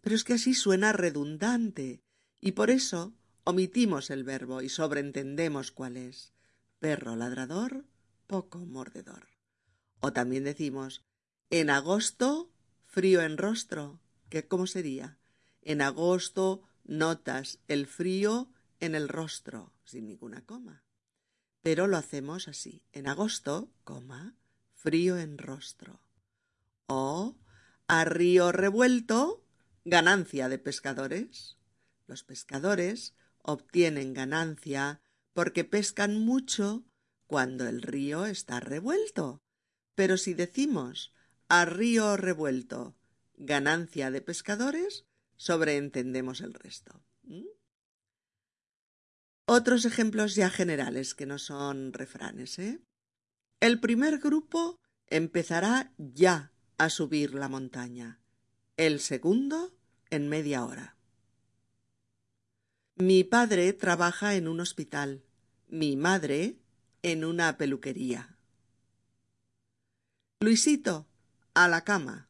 Pero 0.00 0.16
es 0.16 0.24
que 0.24 0.34
así 0.34 0.54
suena 0.54 0.94
redundante, 0.94 2.02
y 2.40 2.52
por 2.52 2.70
eso 2.70 3.12
omitimos 3.44 4.10
el 4.10 4.24
verbo 4.24 4.62
y 4.62 4.68
sobreentendemos 4.68 5.70
cuál 5.70 5.96
es. 5.96 6.32
Perro 6.78 7.16
ladrador, 7.16 7.84
poco 8.26 8.58
mordedor. 8.58 9.28
O 10.00 10.12
también 10.12 10.44
decimos, 10.44 11.04
en 11.50 11.70
agosto, 11.70 12.50
frío 12.86 13.22
en 13.22 13.38
rostro. 13.38 14.00
¿Qué 14.28 14.46
cómo 14.46 14.66
sería? 14.66 15.18
En 15.62 15.80
agosto 15.80 16.62
notas 16.84 17.60
el 17.68 17.86
frío 17.86 18.50
en 18.80 18.94
el 18.94 19.08
rostro, 19.08 19.72
sin 19.84 20.06
ninguna 20.06 20.44
coma. 20.44 20.84
Pero 21.62 21.86
lo 21.86 21.96
hacemos 21.96 22.48
así. 22.48 22.82
En 22.92 23.08
agosto, 23.08 23.70
coma, 23.84 24.36
frío 24.74 25.16
en 25.16 25.38
rostro 25.38 26.04
o 26.86 27.36
a 27.86 28.04
río 28.04 28.52
revuelto, 28.52 29.44
ganancia 29.84 30.48
de 30.48 30.58
pescadores. 30.58 31.56
Los 32.06 32.24
pescadores 32.24 33.14
obtienen 33.44 34.14
ganancia 34.14 35.00
porque 35.34 35.64
pescan 35.64 36.18
mucho 36.18 36.84
cuando 37.26 37.68
el 37.68 37.82
río 37.82 38.26
está 38.26 38.58
revuelto. 38.58 39.42
Pero 39.94 40.16
si 40.16 40.34
decimos 40.34 41.12
a 41.48 41.64
río 41.64 42.16
revuelto, 42.16 42.96
ganancia 43.36 44.10
de 44.10 44.22
pescadores, 44.22 45.04
sobreentendemos 45.36 46.40
el 46.40 46.54
resto. 46.54 47.04
Otros 49.46 49.84
ejemplos 49.84 50.34
ya 50.34 50.48
generales 50.48 51.14
que 51.14 51.26
no 51.26 51.38
son 51.38 51.92
refranes. 51.92 52.58
¿eh? 52.58 52.80
El 53.60 53.78
primer 53.78 54.18
grupo 54.18 54.80
empezará 55.08 55.92
ya 55.98 56.52
a 56.78 56.88
subir 56.88 57.34
la 57.34 57.48
montaña. 57.48 58.20
El 58.76 59.00
segundo 59.00 59.76
en 60.10 60.28
media 60.28 60.64
hora. 60.64 60.93
Mi 62.96 63.24
padre 63.24 63.72
trabaja 63.72 64.36
en 64.36 64.46
un 64.46 64.60
hospital, 64.60 65.24
mi 65.66 65.96
madre 65.96 66.60
en 67.02 67.24
una 67.24 67.56
peluquería. 67.56 68.38
Luisito, 70.38 71.08
a 71.54 71.66
la 71.66 71.82
cama. 71.82 72.28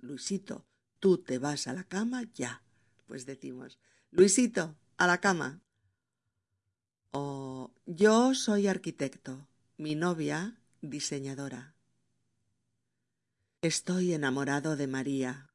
Luisito, 0.00 0.66
tú 0.98 1.18
te 1.18 1.38
vas 1.38 1.68
a 1.68 1.72
la 1.72 1.84
cama 1.84 2.24
ya. 2.34 2.64
Pues 3.06 3.26
decimos, 3.26 3.78
Luisito, 4.10 4.76
a 4.96 5.06
la 5.06 5.20
cama. 5.20 5.62
O 7.12 7.72
yo 7.86 8.34
soy 8.34 8.66
arquitecto, 8.66 9.46
mi 9.76 9.94
novia 9.94 10.60
diseñadora. 10.80 11.76
Estoy 13.62 14.14
enamorado 14.14 14.76
de 14.76 14.88
María. 14.88 15.48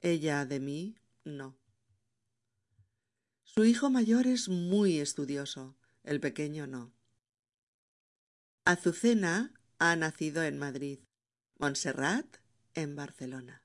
Ella 0.00 0.46
de 0.46 0.60
mí 0.60 0.96
no. 1.24 1.61
Su 3.54 3.66
hijo 3.66 3.90
mayor 3.90 4.26
es 4.26 4.48
muy 4.48 4.98
estudioso, 4.98 5.76
el 6.04 6.20
pequeño 6.20 6.66
no. 6.66 6.94
Azucena 8.64 9.52
ha 9.78 9.94
nacido 9.94 10.42
en 10.42 10.58
Madrid, 10.58 11.00
Montserrat 11.58 12.38
en 12.72 12.96
Barcelona. 12.96 13.62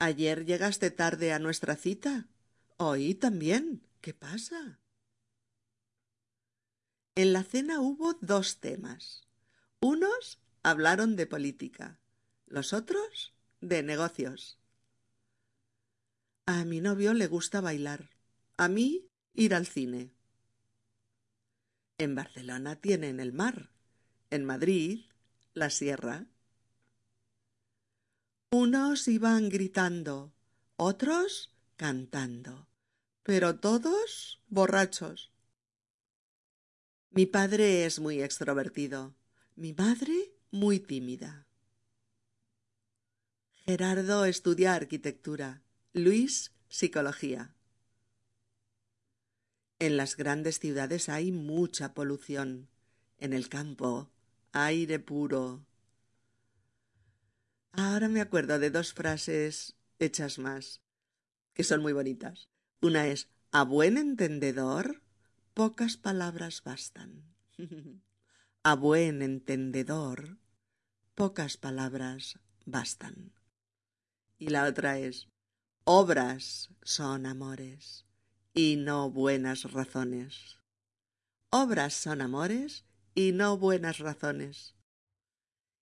Ayer 0.00 0.44
llegaste 0.44 0.90
tarde 0.90 1.32
a 1.32 1.38
nuestra 1.38 1.76
cita. 1.76 2.26
Hoy 2.76 3.14
también. 3.14 3.86
¿Qué 4.00 4.12
pasa? 4.12 4.80
En 7.14 7.32
la 7.32 7.44
cena 7.44 7.80
hubo 7.80 8.14
dos 8.14 8.58
temas. 8.58 9.28
Unos 9.78 10.40
hablaron 10.64 11.14
de 11.14 11.28
política, 11.28 12.00
los 12.46 12.72
otros 12.72 13.32
de 13.60 13.84
negocios. 13.84 14.58
A 16.48 16.64
mi 16.64 16.80
novio 16.80 17.12
le 17.12 17.26
gusta 17.26 17.60
bailar, 17.60 18.10
a 18.56 18.68
mí 18.68 19.10
ir 19.34 19.52
al 19.52 19.66
cine. 19.66 20.14
En 21.98 22.14
Barcelona 22.14 22.76
tienen 22.76 23.18
el 23.18 23.32
mar, 23.32 23.72
en 24.30 24.44
Madrid 24.44 25.06
la 25.54 25.70
sierra. 25.70 26.26
Unos 28.52 29.08
iban 29.08 29.48
gritando, 29.48 30.32
otros 30.76 31.52
cantando, 31.74 32.68
pero 33.24 33.58
todos 33.58 34.40
borrachos. 34.46 35.32
Mi 37.10 37.26
padre 37.26 37.86
es 37.86 37.98
muy 37.98 38.22
extrovertido, 38.22 39.16
mi 39.56 39.72
madre 39.72 40.32
muy 40.52 40.78
tímida. 40.78 41.48
Gerardo 43.64 44.24
estudia 44.26 44.74
arquitectura, 44.74 45.65
Luis 45.98 46.52
psicología. 46.68 47.54
En 49.78 49.96
las 49.96 50.18
grandes 50.18 50.58
ciudades 50.58 51.08
hay 51.08 51.32
mucha 51.32 51.94
polución, 51.94 52.68
en 53.16 53.32
el 53.32 53.48
campo 53.48 54.10
aire 54.52 54.98
puro. 54.98 55.64
Ahora 57.72 58.10
me 58.10 58.20
acuerdo 58.20 58.58
de 58.58 58.70
dos 58.70 58.92
frases 58.92 59.78
hechas 59.98 60.38
más, 60.38 60.82
que 61.54 61.64
son 61.64 61.80
muy 61.80 61.94
bonitas. 61.94 62.50
Una 62.82 63.06
es, 63.06 63.30
a 63.50 63.64
buen 63.64 63.96
entendedor, 63.96 65.00
pocas 65.54 65.96
palabras 65.96 66.62
bastan. 66.62 67.24
a 68.62 68.74
buen 68.74 69.22
entendedor, 69.22 70.36
pocas 71.14 71.56
palabras 71.56 72.38
bastan. 72.66 73.32
Y 74.36 74.48
la 74.48 74.64
otra 74.64 74.98
es, 74.98 75.30
obras 75.88 76.70
son 76.82 77.26
amores 77.26 78.04
y 78.52 78.74
no 78.74 79.08
buenas 79.08 79.70
razones. 79.72 80.58
Obras 81.50 81.94
son 81.94 82.20
amores 82.20 82.84
y 83.14 83.30
no 83.30 83.56
buenas 83.56 83.98
razones. 83.98 84.74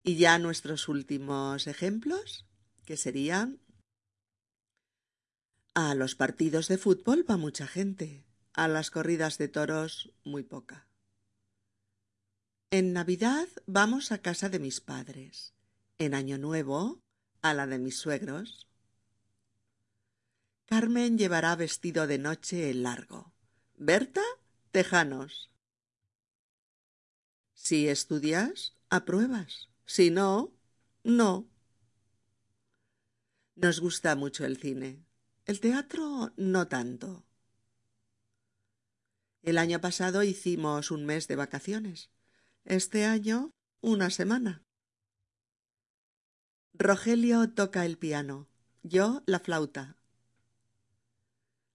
Y 0.03 0.17
ya 0.17 0.39
nuestros 0.39 0.89
últimos 0.89 1.67
ejemplos, 1.67 2.47
que 2.87 2.97
serían 2.97 3.61
a 5.75 5.95
los 5.95 6.15
partidos 6.15 6.69
de 6.69 6.79
fútbol 6.79 7.27
va 7.31 7.37
mucha 7.37 7.67
gente, 7.67 8.25
a 8.55 8.69
las 8.69 8.91
corridas 8.91 9.37
de 9.37 9.49
toros 9.49 10.15
muy 10.25 10.43
poca. 10.43 10.89
En 12.71 12.95
Navidad 12.95 13.49
vamos 13.67 14.13
a 14.13 14.19
casa 14.23 14.49
de 14.49 14.61
mis 14.61 14.81
padres, 14.81 15.53
en 15.99 16.15
Año 16.15 16.39
Nuevo 16.39 17.03
a 17.43 17.53
la 17.53 17.67
de 17.67 17.79
mis 17.79 17.99
suegros. 17.99 18.70
Carmen 20.71 21.19
llevará 21.19 21.57
vestido 21.57 22.07
de 22.07 22.19
noche 22.19 22.73
largo. 22.75 23.33
Berta, 23.77 24.23
tejanos. 24.71 25.51
Si 27.55 27.89
estudias, 27.89 28.77
apruebas. 28.89 29.69
Si 29.85 30.13
no, 30.13 30.53
no. 31.03 31.51
Nos 33.57 33.81
gusta 33.81 34.15
mucho 34.15 34.47
el 34.47 34.59
cine. 34.59 35.05
El 35.45 35.59
teatro 35.59 36.33
no 36.37 36.69
tanto. 36.69 37.25
El 39.43 39.59
año 39.59 39.81
pasado 39.81 40.23
hicimos 40.23 40.93
un 40.93 41.05
mes 41.05 41.27
de 41.27 41.35
vacaciones. 41.35 42.11
Este 42.65 43.07
año 43.07 43.51
una 43.81 44.09
semana. 44.09 44.63
Rogelio 46.75 47.51
toca 47.51 47.85
el 47.85 47.99
piano, 47.99 48.49
yo 48.85 49.25
la 49.27 49.41
flauta. 49.41 50.00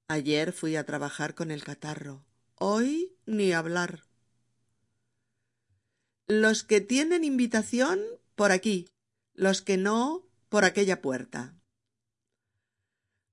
Ayer 0.07 0.53
fui 0.53 0.75
a 0.75 0.85
trabajar 0.85 1.33
con 1.33 1.49
el 1.49 1.63
catarro. 1.63 2.25
Hoy 2.55 3.17
ni 3.25 3.53
hablar. 3.53 4.03
Los 6.27 6.63
que 6.63 6.79
tienen 6.79 7.23
invitación, 7.23 7.99
por 8.35 8.51
aquí. 8.51 8.87
Los 9.33 9.63
que 9.63 9.77
no, 9.77 10.27
por 10.49 10.63
aquella 10.63 11.01
puerta. 11.01 11.55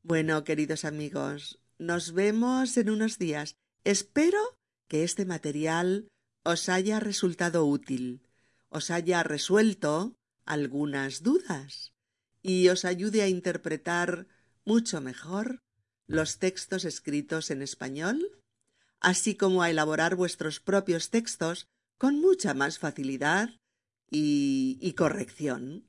Bueno, 0.03 0.45
queridos 0.45 0.87
amigos, 0.87 1.61
nos 1.79 2.12
vemos 2.12 2.77
en 2.79 2.89
unos 2.89 3.18
días. 3.18 3.57
Espero 3.85 4.57
que 4.89 5.05
este 5.05 5.27
material 5.27 6.09
os 6.43 6.70
haya 6.70 7.01
resultado 7.01 7.66
útil, 7.66 8.23
os 8.70 8.91
haya 8.91 9.23
resuelto 9.23 10.14
algunas 10.47 11.23
dudas 11.23 11.93
y 12.41 12.68
os 12.68 12.85
ayude 12.87 13.23
a 13.23 13.29
interpretar 13.29 14.27
mucho 14.64 15.01
mejor 15.01 15.61
los 16.13 16.39
textos 16.39 16.85
escritos 16.85 17.51
en 17.51 17.63
español, 17.63 18.39
así 19.01 19.35
como 19.35 19.63
a 19.63 19.71
elaborar 19.71 20.15
vuestros 20.15 20.61
propios 20.61 21.09
textos 21.09 21.69
con 21.97 22.21
mucha 22.21 22.53
más 22.53 22.79
facilidad 22.79 23.49
y, 24.11 24.93
corrección. 24.97 25.89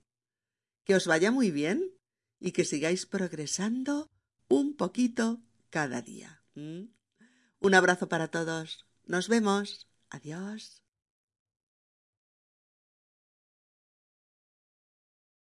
Que 0.85 0.95
os 0.95 1.07
vaya 1.07 1.31
muy 1.31 1.51
bien 1.51 1.91
y 2.39 2.51
que 2.51 2.63
sigáis 2.63 3.05
progresando 3.05 4.09
un 4.47 4.75
poquito 4.75 5.41
cada 5.69 6.01
día. 6.01 6.41
Un 6.55 7.73
abrazo 7.73 8.07
para 8.07 8.29
todos. 8.29 8.85
Nos 9.05 9.27
vemos. 9.27 9.89
Adiós. 10.09 10.82